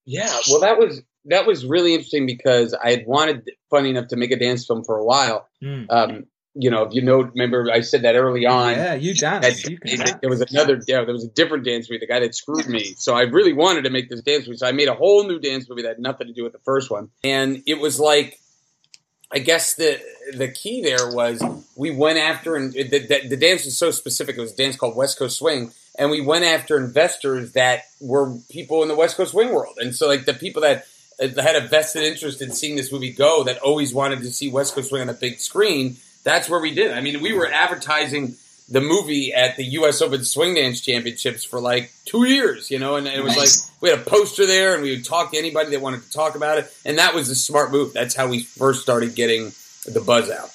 [0.05, 4.17] Yeah, well, that was that was really interesting because I had wanted, funny enough, to
[4.17, 5.49] make a dance film for a while.
[5.63, 5.87] Mm.
[5.91, 8.75] Um, you know, if you know, remember I said that early on.
[8.75, 9.69] Yeah, you danced.
[9.69, 10.15] you dance.
[10.21, 11.99] There was another, yeah, there was a different dance movie.
[11.99, 12.95] The guy that screwed me.
[12.97, 14.59] So I really wanted to make this dance movie.
[14.59, 16.61] So I made a whole new dance movie that had nothing to do with the
[16.61, 17.11] first one.
[17.25, 18.39] And it was like,
[19.33, 20.01] I guess the
[20.37, 21.43] the key there was
[21.77, 24.37] we went after, and the, the, the dance was so specific.
[24.37, 28.37] It was a dance called West Coast Swing, and we went after investors that were
[28.51, 29.77] people in the West Coast Swing world.
[29.79, 30.87] And so, like the people that
[31.21, 34.75] had a vested interest in seeing this movie go, that always wanted to see West
[34.75, 36.93] Coast Swing on a big screen that's where we did.
[36.93, 38.35] I mean, we were advertising
[38.69, 40.01] the movie at the U.S.
[40.01, 43.63] Open Swing Dance Championships for like two years, you know, and, and it was nice.
[43.63, 46.11] like we had a poster there, and we would talk to anybody that wanted to
[46.11, 47.93] talk about it, and that was a smart move.
[47.93, 49.53] That's how we first started getting
[49.87, 50.51] the buzz out.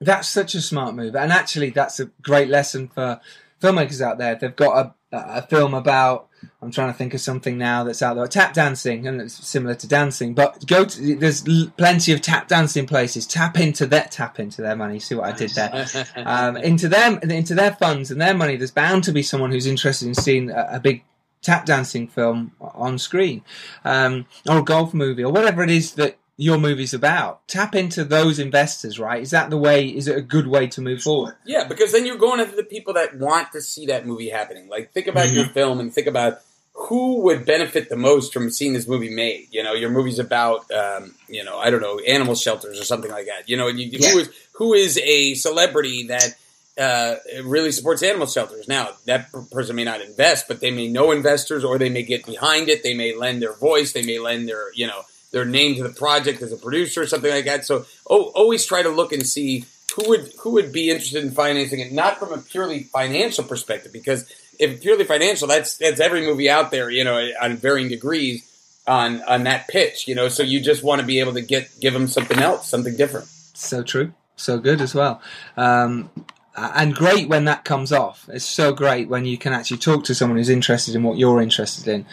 [0.00, 3.20] That's such a smart move, and actually, that's a great lesson for
[3.60, 4.34] filmmakers out there.
[4.34, 6.30] They've got a, a film about
[6.62, 8.26] I'm trying to think of something now that's out there.
[8.26, 11.42] Tap dancing, and it's similar to dancing, but go to, there's
[11.76, 13.26] plenty of tap dancing places.
[13.26, 14.98] Tap into that, tap into their money.
[14.98, 15.86] See what I did there?
[16.16, 18.56] um, into them, into their funds and their money.
[18.56, 21.04] There's bound to be someone who's interested in seeing a, a big
[21.42, 23.42] tap dancing film on screen,
[23.84, 27.46] um, or a golf movie, or whatever it is that your movie's about.
[27.48, 29.20] Tap into those investors, right?
[29.20, 29.86] Is that the way?
[29.86, 31.36] Is it a good way to move forward?
[31.44, 34.66] Yeah, because then you're going after the people that want to see that movie happening.
[34.66, 35.36] Like, think about mm-hmm.
[35.36, 36.38] your film and think about
[36.72, 39.48] who would benefit the most from seeing this movie made.
[39.50, 43.10] You know, your movie's about, um, you know, I don't know, animal shelters or something
[43.10, 43.50] like that.
[43.50, 44.10] You know, you, yeah.
[44.10, 46.34] who is who is a celebrity that
[46.78, 48.66] uh, really supports animal shelters.
[48.66, 52.24] Now, that person may not invest, but they may know investors, or they may get
[52.24, 52.82] behind it.
[52.82, 53.92] They may lend their voice.
[53.92, 57.06] They may lend their, you know, their name to the project as a producer or
[57.06, 57.64] something like that.
[57.64, 59.64] So oh, always try to look and see
[59.96, 63.92] who would who would be interested in financing it, not from a purely financial perspective,
[63.92, 68.46] because if purely financial, that's that's every movie out there, you know, on varying degrees
[68.86, 70.28] on on that pitch, you know.
[70.28, 73.26] So you just want to be able to get give them something else, something different.
[73.26, 75.20] So true, so good as well.
[75.56, 76.10] Um,
[76.56, 78.28] and great when that comes off.
[78.28, 81.40] It's so great when you can actually talk to someone who's interested in what you're
[81.40, 82.06] interested in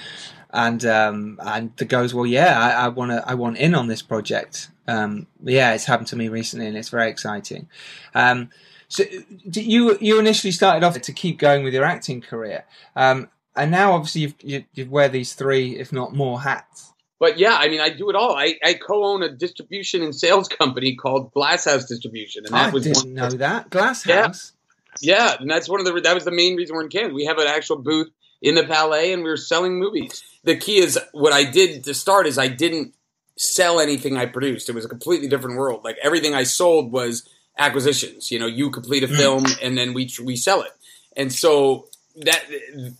[0.51, 4.01] and um, and the goes, well, yeah, I want to, I want in on this
[4.01, 4.69] project.
[4.87, 7.67] Um, yeah, it's happened to me recently, and it's very exciting.
[8.15, 8.49] Um,
[8.87, 9.03] so
[9.43, 13.93] you you initially started off to keep going with your acting career, um, and now
[13.93, 16.93] obviously you've, you, you wear these three, if not more, hats.
[17.19, 18.35] But yeah, I mean, I do it all.
[18.35, 22.83] I, I co-own a distribution and sales company called Glasshouse Distribution, and that I was
[22.83, 24.53] didn't know that Glasshouse.
[25.01, 27.13] Yeah, yeah, and that's one of the that was the main reason we're in Canada.
[27.13, 28.09] We have an actual booth
[28.41, 30.23] in the Palais, and we were selling movies.
[30.43, 32.93] The key is what I did to start is I didn't
[33.37, 34.69] sell anything I produced.
[34.69, 35.83] It was a completely different world.
[35.83, 37.27] Like everything I sold was
[37.57, 38.31] acquisitions.
[38.31, 39.17] You know, you complete a mm.
[39.17, 40.71] film and then we we sell it,
[41.15, 42.43] and so that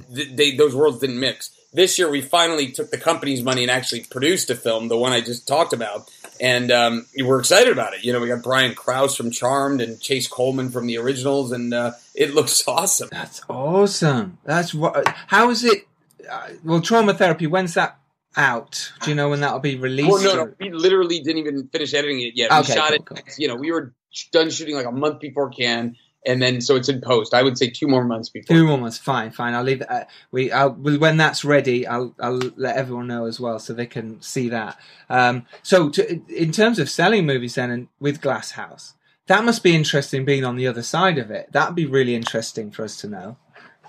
[0.09, 1.51] they, those worlds didn't mix.
[1.73, 5.11] This year, we finally took the company's money and actually produced a film, the one
[5.11, 6.09] I just talked about,
[6.39, 8.03] and um, we're excited about it.
[8.03, 11.73] You know, we got Brian Krause from Charmed and Chase Coleman from the originals, and
[11.73, 13.09] uh, it looks awesome.
[13.11, 14.39] That's awesome.
[14.43, 15.07] That's what.
[15.27, 15.87] How is it?
[16.29, 17.47] Uh, well, trauma therapy.
[17.47, 17.99] When's that
[18.35, 18.91] out?
[19.01, 20.09] Do you know when that'll be released?
[20.09, 22.51] Well, no, no, we literally didn't even finish editing it yet.
[22.51, 23.05] Okay, we shot cool, it.
[23.05, 23.17] Cool.
[23.37, 23.93] You know, we were
[24.31, 25.95] done shooting like a month before Cannes
[26.27, 27.33] and then so it's in post.
[27.33, 28.55] I would say two more months before.
[28.55, 29.53] Two more months, fine, fine.
[29.53, 29.81] I'll leave.
[29.87, 33.85] Uh, we, I'll, when that's ready, I'll, I'll let everyone know as well, so they
[33.85, 34.77] can see that.
[35.09, 38.93] Um, so, to, in terms of selling movies, then, and with Glasshouse,
[39.27, 41.51] that must be interesting being on the other side of it.
[41.51, 43.37] That'd be really interesting for us to know.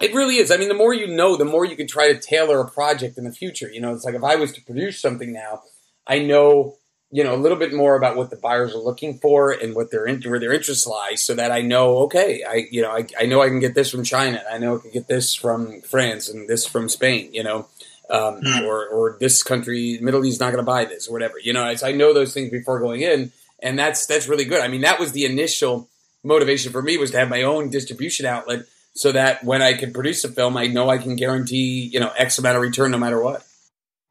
[0.00, 0.50] It really is.
[0.50, 3.18] I mean, the more you know, the more you can try to tailor a project
[3.18, 3.68] in the future.
[3.70, 5.62] You know, it's like if I was to produce something now,
[6.06, 6.76] I know
[7.10, 9.90] you know a little bit more about what the buyers are looking for and what
[9.90, 13.26] their where their interests lie, so that I know okay, I you know I, I
[13.26, 16.28] know I can get this from China, I know I can get this from France
[16.28, 17.66] and this from Spain, you know.
[18.10, 18.64] Um, Hmm.
[18.64, 21.34] or, or this country, Middle East, not going to buy this, or whatever.
[21.38, 23.32] You know, I, I know those things before going in,
[23.62, 24.60] and that's that's really good.
[24.60, 25.88] I mean, that was the initial
[26.24, 29.92] motivation for me was to have my own distribution outlet, so that when I can
[29.92, 32.98] produce a film, I know I can guarantee you know X amount of return no
[32.98, 33.44] matter what.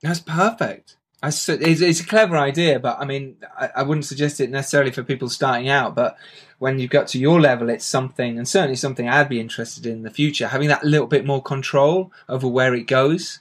[0.01, 0.95] That's perfect.
[1.21, 4.51] I s it's, it's a clever idea, but I mean, I, I wouldn't suggest it
[4.51, 5.95] necessarily for people starting out.
[5.95, 6.15] But
[6.59, 9.93] when you've got to your level, it's something, and certainly something I'd be interested in,
[9.93, 13.39] in the future, having that little bit more control over where it goes.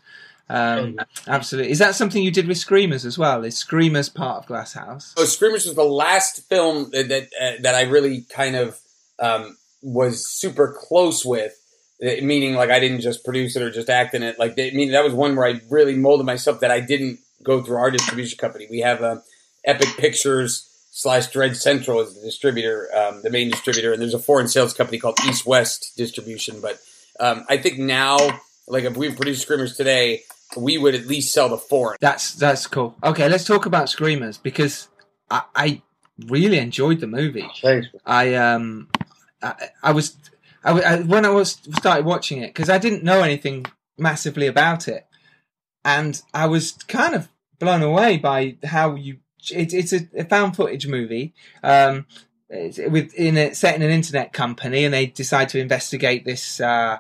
[0.49, 1.73] Um, absolutely.
[1.73, 3.45] Is that something you did with Screamers as well?
[3.45, 5.13] Is Screamers part of Glass House?
[5.17, 8.79] So Screamers was the last film that that, uh, that I really kind of
[9.19, 11.53] um, was super close with.
[12.03, 14.39] uh, Meaning, like I didn't just produce it or just act in it.
[14.39, 16.61] Like, I mean, that was one where I really molded myself.
[16.61, 18.67] That I didn't go through our distribution company.
[18.71, 19.23] We have um,
[19.65, 24.19] Epic Pictures slash Dread Central as the distributor, um, the main distributor, and there's a
[24.19, 26.61] foreign sales company called East West Distribution.
[26.61, 26.81] But
[27.21, 30.23] um, I think now, like if we produced Screamers today,
[30.57, 31.97] we would at least sell the foreign.
[32.01, 32.97] That's that's cool.
[33.03, 34.89] Okay, let's talk about Screamers because
[35.31, 35.83] I, I
[36.27, 37.49] really enjoyed the movie.
[37.63, 37.89] Thanks.
[38.05, 38.89] I um
[39.43, 40.17] I, I was
[40.65, 43.67] I, w- I- when I was started watching it because I didn't know anything
[43.99, 45.07] massively about it,
[45.85, 47.29] and I was kind of
[47.59, 49.19] blown away by how you.
[49.53, 51.33] It, it's a, a found footage movie.
[51.63, 52.07] Um,
[52.49, 56.61] it's with in a, set in an internet company, and they decide to investigate this
[56.61, 56.99] uh,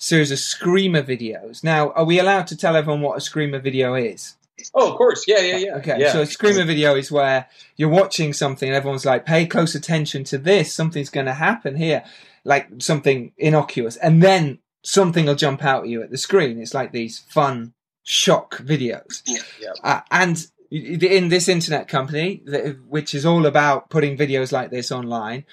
[0.00, 1.62] series of screamer videos.
[1.62, 4.36] Now, are we allowed to tell everyone what a screamer video is?
[4.74, 5.26] Oh, of course.
[5.28, 5.76] Yeah, yeah, yeah.
[5.76, 6.12] Okay, yeah.
[6.12, 7.46] so a screamer video is where
[7.76, 11.76] you're watching something and everyone's like, pay close attention to this, something's going to happen
[11.76, 12.02] here,
[12.44, 16.60] like something innocuous, and then something will jump out at you at the screen.
[16.60, 19.22] It's like these fun shock videos.
[19.26, 19.72] Yeah.
[19.84, 22.42] Uh, and in this internet company,
[22.88, 25.44] which is all about putting videos like this online,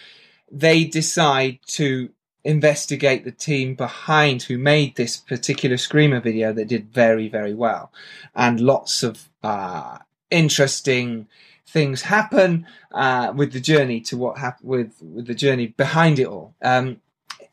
[0.49, 2.09] they decide to
[2.47, 7.91] investigate the team behind who made this particular screamer video that did very very well.
[8.33, 9.99] And lots of uh,
[10.31, 11.27] interesting
[11.67, 16.27] things happen uh, with the journey to what happened with with the journey behind it
[16.27, 16.55] all.
[16.61, 17.01] Um,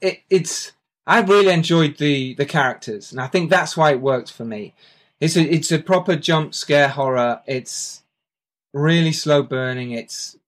[0.00, 0.72] it, it's
[1.06, 4.74] I really enjoyed the the characters and I think that's why it worked for me.
[5.18, 7.40] It's a it's a proper jump scare horror.
[7.46, 8.04] It's
[8.72, 9.90] really slow burning.
[9.90, 10.38] It's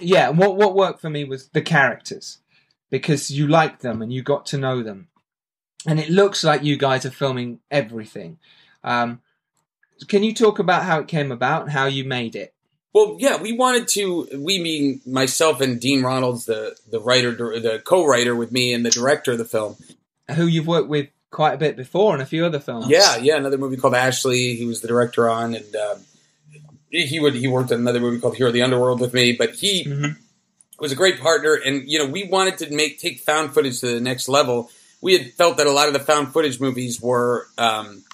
[0.00, 2.38] yeah what what worked for me was the characters
[2.94, 5.08] because you liked them and you got to know them.
[5.84, 8.38] And it looks like you guys are filming everything.
[8.84, 9.20] Um,
[10.06, 12.54] can you talk about how it came about and how you made it?
[12.92, 14.28] Well, yeah, we wanted to.
[14.38, 18.90] We mean myself and Dean Ronalds, the the writer, the co-writer with me, and the
[18.90, 19.74] director of the film.
[20.36, 22.86] Who you've worked with quite a bit before in a few other films.
[22.88, 24.54] Yeah, yeah, another movie called Ashley.
[24.54, 25.98] He was the director on, and um,
[26.90, 29.32] he would he worked on another movie called Hero of the Underworld with me.
[29.32, 30.16] But he Mhm.
[30.78, 33.86] Was a great partner, and you know we wanted to make take found footage to
[33.86, 34.70] the next level.
[35.00, 38.04] We had felt that a lot of the found footage movies were um,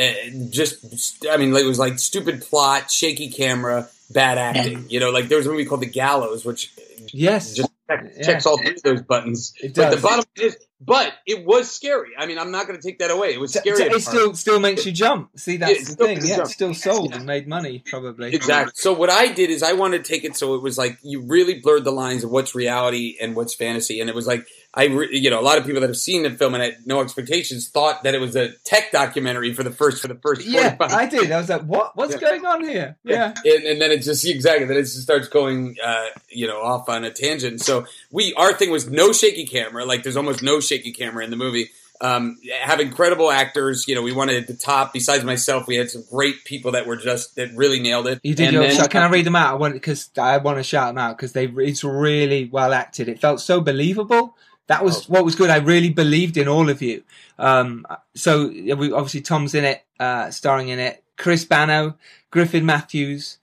[0.00, 0.12] uh,
[0.48, 4.86] just, I mean, it was like stupid plot, shaky camera, bad acting.
[4.88, 6.72] You know, like there was a movie called The Gallows, which
[7.12, 7.54] Yes.
[7.54, 8.22] just check, Yeah.
[8.22, 9.52] checks all three of those buttons.
[9.60, 12.10] It But the bottom is, but it was scary.
[12.18, 13.34] I mean, I'm not going to take that away.
[13.34, 13.76] It was scary.
[13.76, 15.38] so it still still makes you jump.
[15.38, 16.24] See, that's the thing.
[16.24, 18.34] Yeah, it's still sold and made money, probably.
[18.34, 18.72] Exactly.
[18.74, 21.26] So what I did is I wanted to take it so it was like you
[21.26, 24.84] really blurred the lines of what's reality and what's fantasy, and it was like I,
[24.84, 27.00] re- you know, a lot of people that have seen the film and had no
[27.00, 30.44] expectations thought that it was a tech documentary for the first for the first.
[30.46, 31.32] Yeah, 45 I did.
[31.32, 31.96] I was like, what?
[31.96, 32.20] What's Yeah.
[32.20, 32.96] going on here?
[33.02, 33.34] Yeah.
[33.44, 36.88] and, and then it just exactly then it just starts going uh, you know off
[36.88, 40.60] on a tangent so we our thing was no shaky camera like there's almost no
[40.60, 41.70] shaky camera in the movie
[42.02, 45.90] um, have incredible actors you know we wanted at the top besides myself we had
[45.90, 48.76] some great people that were just that really nailed it You did And your then-
[48.76, 48.90] shout.
[48.90, 49.52] Can I read them out?
[49.52, 53.08] I want because I want to shout them out because they it's really well acted.
[53.08, 54.36] It felt so believable.
[54.70, 55.50] That was what was good.
[55.50, 57.02] I really believed in all of you.
[57.40, 61.02] Um, so we, obviously Tom's in it, uh, starring in it.
[61.16, 61.96] Chris Bannow,
[62.30, 63.38] Griffin Matthews,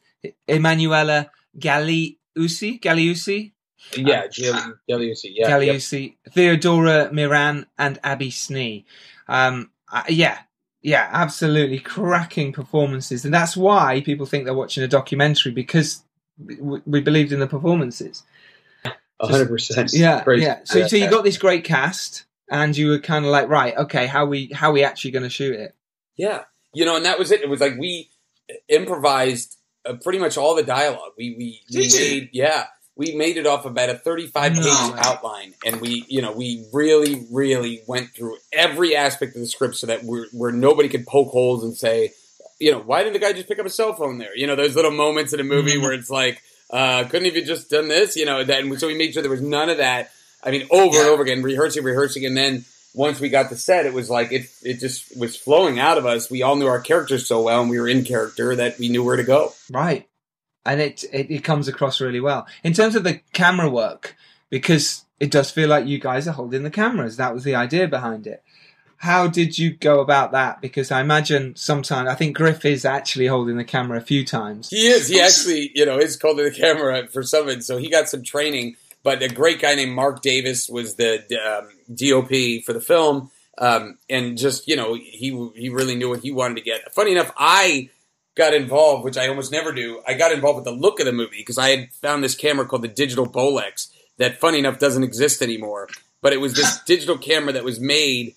[0.47, 3.51] Emanuela Galliussi, Galliussi,
[3.97, 5.49] yeah Gilly- Gilliucci, yeah, yep.
[5.49, 8.85] Galliussi, Theodora Miranne, and Abby Snee.
[9.27, 10.39] Um, uh, yeah,
[10.81, 16.03] yeah, absolutely cracking performances, and that's why people think they're watching a documentary because
[16.37, 18.23] we, we believed in the performances.
[19.19, 20.45] A hundred percent Yeah, Crazy.
[20.45, 20.59] yeah.
[20.63, 24.05] So, so you got this great cast, and you were kind of like, right, okay,
[24.07, 25.75] how we how we actually going to shoot it?
[26.17, 26.43] Yeah,
[26.73, 27.41] you know, and that was it.
[27.41, 28.09] It was like we
[28.69, 31.13] improvised uh, pretty much all the dialogue.
[31.17, 32.65] We we, we made yeah,
[32.95, 36.65] we made it off about a thirty-five page No outline, and we you know we
[36.73, 41.05] really really went through every aspect of the script so that we're where nobody could
[41.07, 42.11] poke holes and say
[42.59, 44.35] you know, why didn't the guy just pick up a cell phone there?
[44.35, 45.81] You know, those little moments in a movie Mm-hmm.
[45.83, 48.15] where it's like, uh, couldn't have you just done this?
[48.15, 50.11] You know, and so we made sure there was none of that.
[50.43, 53.85] I mean, over and over again, rehearsing, rehearsing, and then once we got the set,
[53.85, 56.29] it was like it it just was flowing out of us.
[56.29, 59.03] We all knew our characters so well, and we were in character that we knew
[59.03, 59.53] where to go.
[59.71, 60.07] Right.
[60.65, 62.47] And it, it it comes across really well.
[62.63, 64.15] In terms of the camera work,
[64.49, 67.17] because it does feel like you guys are holding the cameras.
[67.17, 68.43] That was the idea behind it.
[68.97, 70.59] How did you go about that?
[70.59, 74.69] Because I imagine sometimes I think Griff is actually holding the camera a few times.
[74.69, 75.07] He is.
[75.07, 78.09] He actually, you know, is holding the camera for some of it, so he got
[78.09, 78.75] some training.
[79.03, 83.29] But a great guy named Mark Davis was the um, DOP for the film,
[83.59, 86.93] um, and just you know, he he really knew what he wanted to get.
[86.93, 87.89] Funny enough, I
[88.37, 90.01] got involved, which I almost never do.
[90.07, 92.65] I got involved with the look of the movie because I had found this camera
[92.65, 95.89] called the Digital Bolex that, funny enough, doesn't exist anymore.
[96.21, 98.35] But it was this digital camera that was made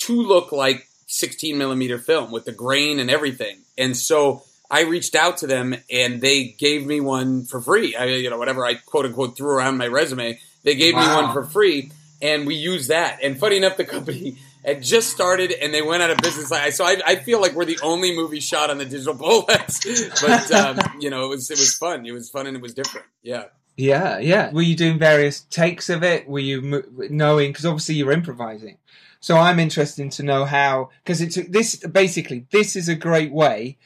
[0.00, 3.58] to look like 16 millimeter film with the grain and everything.
[3.78, 7.96] And so I reached out to them and they gave me one for free.
[7.96, 11.32] I, you know, whatever I quote unquote threw around my resume, they gave me one
[11.32, 11.90] for free
[12.22, 13.18] and we used that.
[13.22, 16.52] And funny enough, the company had just started and they went out of business.
[16.52, 20.20] I- So I, I feel like we're the only movie shot on the digital Bolex,
[20.20, 22.06] but um, you know, it was, it was fun.
[22.06, 23.06] It was fun and it was different.
[23.22, 23.44] Yeah.
[23.76, 24.52] Yeah, yeah.
[24.52, 26.28] Were you doing various takes of it?
[26.28, 27.50] Were you knowing?
[27.50, 28.76] Because obviously you're improvising.
[29.20, 30.90] So I'm interested to know how.
[31.04, 33.78] Because it's this basically this is a great way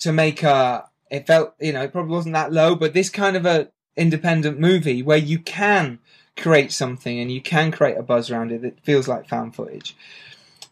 [0.00, 0.88] to make a.
[1.10, 4.58] It felt you know it probably wasn't that low, but this kind of a independent
[4.58, 5.98] movie where you can
[6.36, 9.96] create something and you can create a buzz around it that feels like found footage.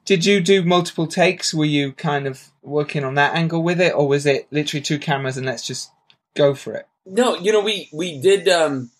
[0.05, 1.55] Did you do multiple takes?
[1.55, 4.99] Were you kind of working on that angle with it, or was it literally two
[4.99, 5.90] cameras and let's just
[6.34, 6.86] go for it?
[7.07, 8.90] No, you know, we we did um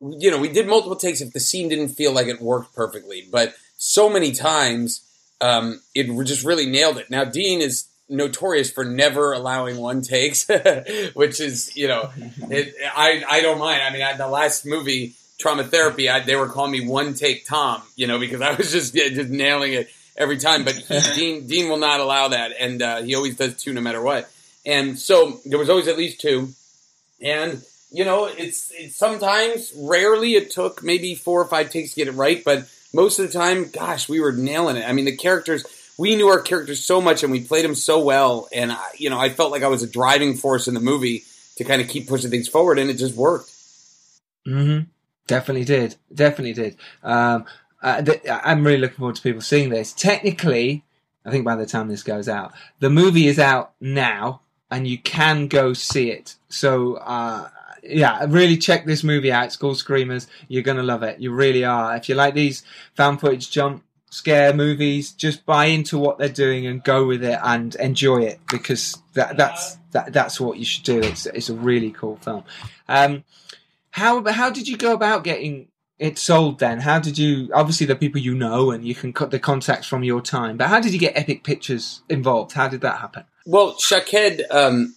[0.00, 3.26] you know, we did multiple takes if the scene didn't feel like it worked perfectly,
[3.30, 5.02] but so many times
[5.40, 7.10] um it just really nailed it.
[7.10, 10.48] Now Dean is notorious for never allowing one takes,
[11.14, 12.10] which is, you know,
[12.50, 13.82] it, I I don't mind.
[13.82, 17.46] I mean, I, the last movie Trauma Therapy, I, they were calling me one take
[17.46, 20.80] Tom, you know, because I was just yeah, just nailing it every time, but
[21.14, 24.30] Dean Dean will not allow that and uh, he always does two no matter what.
[24.66, 26.54] And so there was always at least two
[27.20, 31.96] and you know it's, it's sometimes rarely it took maybe four or five takes to
[31.96, 35.04] get it right but most of the time gosh we were nailing it i mean
[35.04, 35.64] the characters
[35.98, 39.10] we knew our characters so much and we played them so well and I, you
[39.10, 41.24] know i felt like i was a driving force in the movie
[41.56, 43.50] to kind of keep pushing things forward and it just worked
[44.46, 44.84] Mm-hmm.
[45.26, 45.96] Definitely did.
[46.14, 46.76] Definitely did.
[47.02, 47.46] Um,
[47.82, 49.92] uh, th- I'm really looking forward to people seeing this.
[49.92, 50.84] Technically,
[51.24, 54.98] I think by the time this goes out, the movie is out now, and you
[54.98, 56.36] can go see it.
[56.48, 57.48] So, uh,
[57.86, 59.46] yeah, really check this movie out.
[59.46, 60.26] It's called Screamers.
[60.48, 61.20] You're gonna love it.
[61.20, 61.96] You really are.
[61.96, 62.62] If you like these
[62.94, 67.38] found footage jump scare movies, just buy into what they're doing and go with it
[67.42, 71.00] and enjoy it because that, that's that, that's what you should do.
[71.00, 72.44] It's it's a really cool film.
[72.88, 73.24] Um,
[73.90, 75.68] how how did you go about getting
[75.98, 76.80] it sold then?
[76.80, 80.04] How did you obviously the people you know and you can cut the contacts from
[80.04, 82.52] your time, but how did you get Epic Pictures involved?
[82.52, 83.24] How did that happen?
[83.46, 84.94] well Shaked um,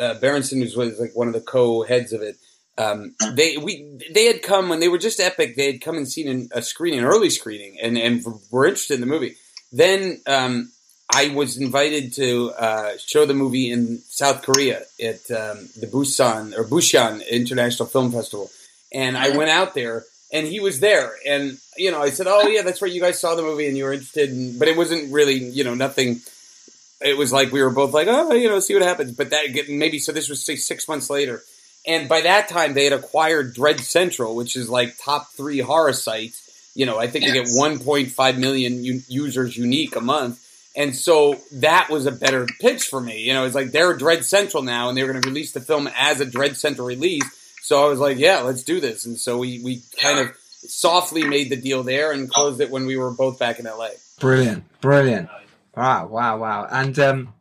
[0.00, 2.36] uh, Berenson who was like one of the co-heads of it
[2.78, 6.08] um, they we they had come when they were just epic they had come and
[6.08, 9.36] seen a screening an early screening and and were interested in the movie
[9.72, 10.70] then um,
[11.14, 16.56] I was invited to uh, show the movie in South Korea at um, the Busan
[16.56, 18.50] or Busan International Film Festival,
[18.92, 22.48] and I went out there, and he was there, and you know, I said, "Oh
[22.48, 24.76] yeah, that's right, you guys saw the movie and you were interested," in, but it
[24.76, 26.20] wasn't really, you know, nothing.
[27.00, 29.46] It was like we were both like, "Oh, you know, see what happens," but that
[29.68, 30.12] maybe so.
[30.12, 31.42] This was say six months later,
[31.86, 35.92] and by that time they had acquired Dread Central, which is like top three horror
[35.92, 36.42] sites.
[36.74, 40.42] You know, I think they get 1.5 million u- users unique a month.
[40.76, 43.22] And so that was a better pitch for me.
[43.22, 45.60] You know, it's like they're Dread Central now, and they were going to release the
[45.60, 47.24] film as a Dread Central release.
[47.62, 49.06] So I was like, yeah, let's do this.
[49.06, 50.36] And so we, we kind of
[50.68, 52.32] softly made the deal there and oh.
[52.32, 53.88] closed it when we were both back in LA.
[54.20, 55.30] Brilliant, brilliant.
[55.76, 56.66] Wow, wow, wow.
[56.70, 57.34] And um,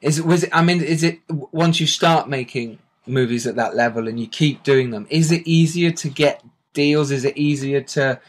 [0.00, 0.50] is it was it?
[0.52, 4.62] I mean, is it once you start making movies at that level and you keep
[4.62, 5.06] doing them?
[5.10, 6.44] Is it easier to get
[6.74, 7.10] deals?
[7.10, 8.20] Is it easier to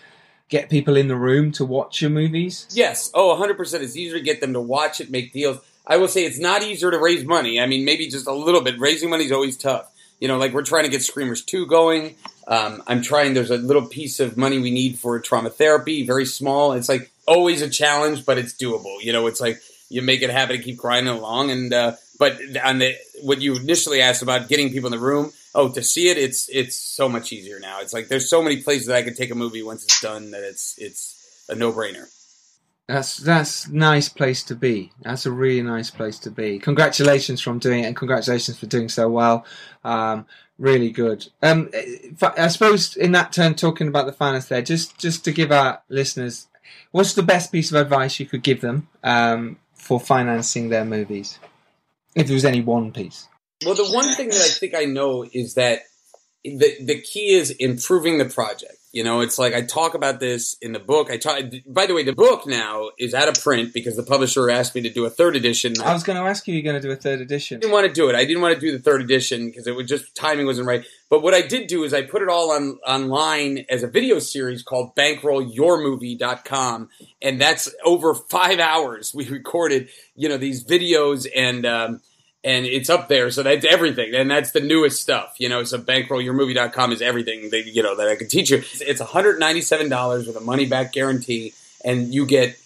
[0.48, 2.68] get people in the room to watch your movies?
[2.72, 3.12] Yes.
[3.14, 3.82] Oh, 100%.
[3.82, 5.60] It's easier to get them to watch it, make deals.
[5.86, 7.60] I will say it's not easier to raise money.
[7.60, 8.80] I mean, maybe just a little bit.
[8.80, 9.92] Raising money is always tough.
[10.20, 12.16] You know, like we're trying to get Screamers 2 going.
[12.48, 16.26] Um, I'm trying, there's a little piece of money we need for trauma therapy, very
[16.26, 16.74] small.
[16.74, 18.98] It's like always a challenge, but it's doable.
[19.02, 21.52] You know, it's like you make it happen and keep grinding along.
[21.52, 25.32] And, uh, but on the, what you initially asked about getting people in the room,
[25.54, 27.82] oh, to see it, it's, it's so much easier now.
[27.82, 30.32] It's like there's so many places that I could take a movie once it's done
[30.32, 32.08] that it's, it's a no brainer.
[32.90, 34.92] That's that's nice place to be.
[35.04, 36.58] That's a really nice place to be.
[36.58, 39.46] Congratulations from doing it, and congratulations for doing so well.
[39.84, 40.26] Um,
[40.58, 41.28] really good.
[41.44, 41.70] Um,
[42.20, 45.84] I suppose in that turn, talking about the finance there, just just to give our
[45.90, 46.48] listeners,
[46.91, 51.39] what's the best piece of advice you could give them um, for financing their movies,
[52.15, 53.28] if there was any one piece?
[53.65, 55.82] Well, the one thing that I think I know is that
[56.44, 58.76] the the key is improving the project.
[58.92, 61.12] You know, it's like I talk about this in the book.
[61.12, 61.44] I talk.
[61.68, 64.82] By the way, the book now is out of print because the publisher asked me
[64.82, 65.76] to do a third edition.
[65.84, 67.58] I was going to ask you, you're going to do a third edition.
[67.58, 68.16] I didn't want to do it.
[68.16, 70.84] I didn't want to do the third edition because it was just timing wasn't right.
[71.08, 74.18] But what I did do is I put it all on online as a video
[74.18, 76.90] series called BankrollYourMovie.com,
[77.22, 79.14] and that's over five hours.
[79.14, 81.66] We recorded, you know, these videos and.
[81.66, 82.02] Um,
[82.44, 83.32] and it's up there.
[83.32, 84.14] So that's everything.
[84.16, 85.64] And that's the newest stuff, you know.
[85.64, 88.58] So bankrollyourmovie.com is everything that, you know, that I can teach you.
[88.58, 91.54] It's $197 with a money back guarantee.
[91.84, 92.58] And you get,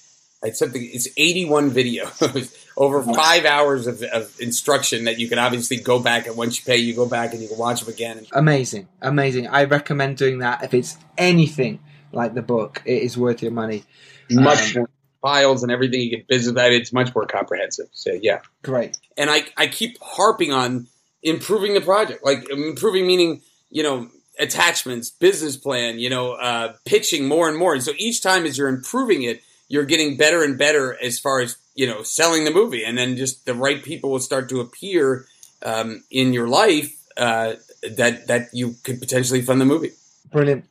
[0.44, 5.78] it's something, it's 81 videos over five hours of, of, instruction that you can obviously
[5.78, 8.26] go back and once you pay, you go back and you can watch them again.
[8.34, 8.88] Amazing.
[9.02, 9.48] Amazing.
[9.48, 10.64] I recommend doing that.
[10.64, 11.80] If it's anything
[12.12, 13.84] like the book, it is worth your money.
[14.30, 14.88] Much um,
[15.24, 16.02] files and everything.
[16.02, 16.72] You get business that.
[16.72, 17.88] It's much more comprehensive.
[17.94, 18.96] So yeah, great.
[19.18, 20.88] And I I keep harping on
[21.24, 24.10] improving the project, like improving meaning you know
[24.40, 27.74] attachments, business plan, you know, uh, pitching more and more.
[27.74, 31.40] And so each time as you're improving it, you're getting better and better as far
[31.40, 34.60] as you know selling the movie, and then just the right people will start to
[34.60, 35.26] appear
[35.64, 37.54] um, in your life uh,
[37.96, 39.92] that that you could potentially fund the movie.
[40.32, 40.66] Brilliant.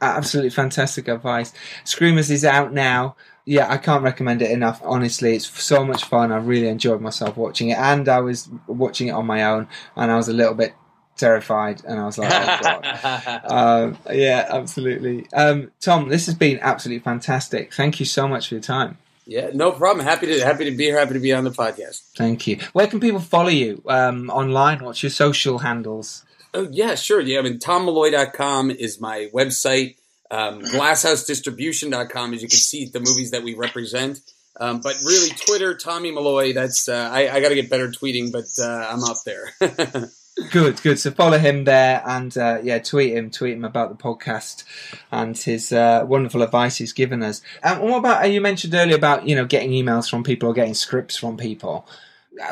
[0.00, 1.52] Absolutely fantastic advice.
[1.84, 3.14] Screamers is out now
[3.44, 4.80] yeah, I can't recommend it enough.
[4.84, 6.32] Honestly, it's so much fun.
[6.32, 10.10] I really enjoyed myself watching it, and I was watching it on my own, and
[10.10, 10.74] I was a little bit
[11.16, 15.26] terrified, and I was like, "Oh god!" um, yeah, absolutely.
[15.32, 17.74] Um, Tom, this has been absolutely fantastic.
[17.74, 18.98] Thank you so much for your time.
[19.26, 20.04] Yeah, no problem.
[20.04, 20.98] Happy to happy to be here.
[20.98, 22.02] Happy to be on the podcast.
[22.16, 22.58] Thank you.
[22.72, 24.84] Where can people follow you um, online?
[24.84, 26.24] What's your social handles?
[26.54, 27.20] Oh yeah, sure.
[27.20, 29.96] Yeah, I mean tommalloy.com is my website.
[30.32, 34.18] Um, glasshousedistribution.com, as you can see, the movies that we represent.
[34.58, 36.54] Um, but really, Twitter, Tommy Malloy.
[36.54, 39.52] That's uh, I, I got to get better tweeting, but uh, I'm up there.
[40.50, 40.98] good, good.
[40.98, 44.64] So follow him there, and uh, yeah, tweet him, tweet him about the podcast
[45.10, 47.42] and his uh, wonderful advice he's given us.
[47.62, 50.54] And what about uh, you mentioned earlier about you know getting emails from people or
[50.54, 51.86] getting scripts from people?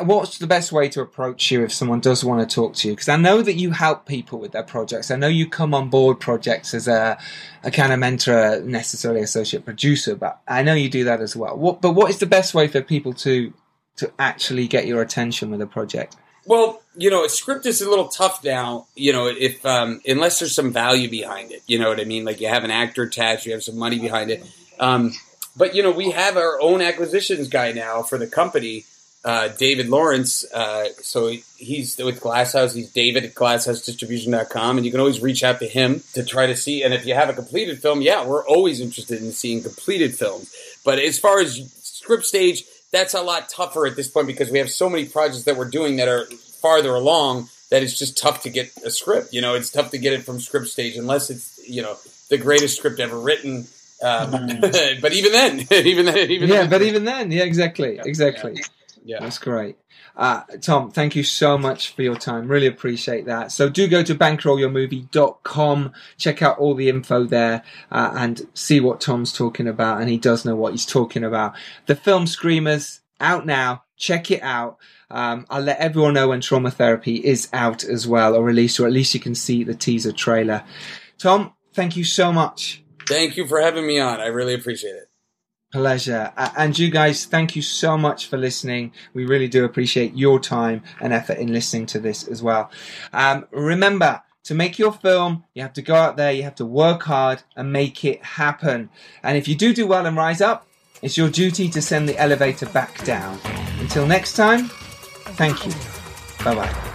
[0.01, 2.93] What's the best way to approach you if someone does want to talk to you?
[2.93, 5.11] Because I know that you help people with their projects.
[5.11, 7.17] I know you come on board projects as a,
[7.63, 11.57] a kind of mentor, necessarily associate producer, but I know you do that as well.
[11.57, 13.53] What, but what is the best way for people to
[13.97, 16.15] to actually get your attention with a project?
[16.45, 18.87] Well, you know, a script is a little tough now.
[18.95, 22.23] You know, if um, unless there's some value behind it, you know what I mean.
[22.23, 24.43] Like you have an actor attached, you have some money behind it.
[24.79, 25.11] Um,
[25.55, 28.85] but you know, we have our own acquisitions guy now for the company
[29.23, 30.43] uh, David Lawrence.
[30.51, 32.73] Uh, so he's with Glasshouse.
[32.73, 34.77] He's David at glasshousedIstribution.com.
[34.77, 36.83] And you can always reach out to him to try to see.
[36.83, 40.53] And if you have a completed film, yeah, we're always interested in seeing completed films.
[40.83, 44.57] But as far as script stage, that's a lot tougher at this point because we
[44.59, 48.43] have so many projects that we're doing that are farther along that it's just tough
[48.43, 49.33] to get a script.
[49.33, 51.97] You know, it's tough to get it from script stage unless it's, you know,
[52.29, 53.67] the greatest script ever written.
[54.03, 56.69] Um, but even then, even then, even yeah, then.
[56.69, 58.55] but even then, yeah, exactly, yeah, exactly.
[58.55, 58.63] Yeah.
[59.03, 59.19] Yeah.
[59.19, 59.77] That's great.
[60.15, 62.47] Uh, Tom, thank you so much for your time.
[62.47, 63.51] Really appreciate that.
[63.51, 69.01] So do go to bankrollyourmovie.com, check out all the info there, uh, and see what
[69.01, 70.01] Tom's talking about.
[70.01, 71.55] And he does know what he's talking about.
[71.87, 73.83] The film Screamers out now.
[73.97, 74.77] Check it out.
[75.11, 78.87] Um, I'll let everyone know when Trauma Therapy is out as well, or released, or
[78.87, 80.63] at least you can see the teaser trailer.
[81.17, 82.83] Tom, thank you so much.
[83.07, 84.19] Thank you for having me on.
[84.19, 85.10] I really appreciate it.
[85.71, 86.33] Pleasure.
[86.35, 88.91] Uh, and you guys, thank you so much for listening.
[89.13, 92.69] We really do appreciate your time and effort in listening to this as well.
[93.13, 96.65] Um, remember, to make your film, you have to go out there, you have to
[96.65, 98.89] work hard and make it happen.
[99.23, 100.67] And if you do do well and rise up,
[101.01, 103.39] it's your duty to send the elevator back down.
[103.79, 104.67] Until next time,
[105.37, 105.73] thank you.
[106.43, 106.90] Bye bye.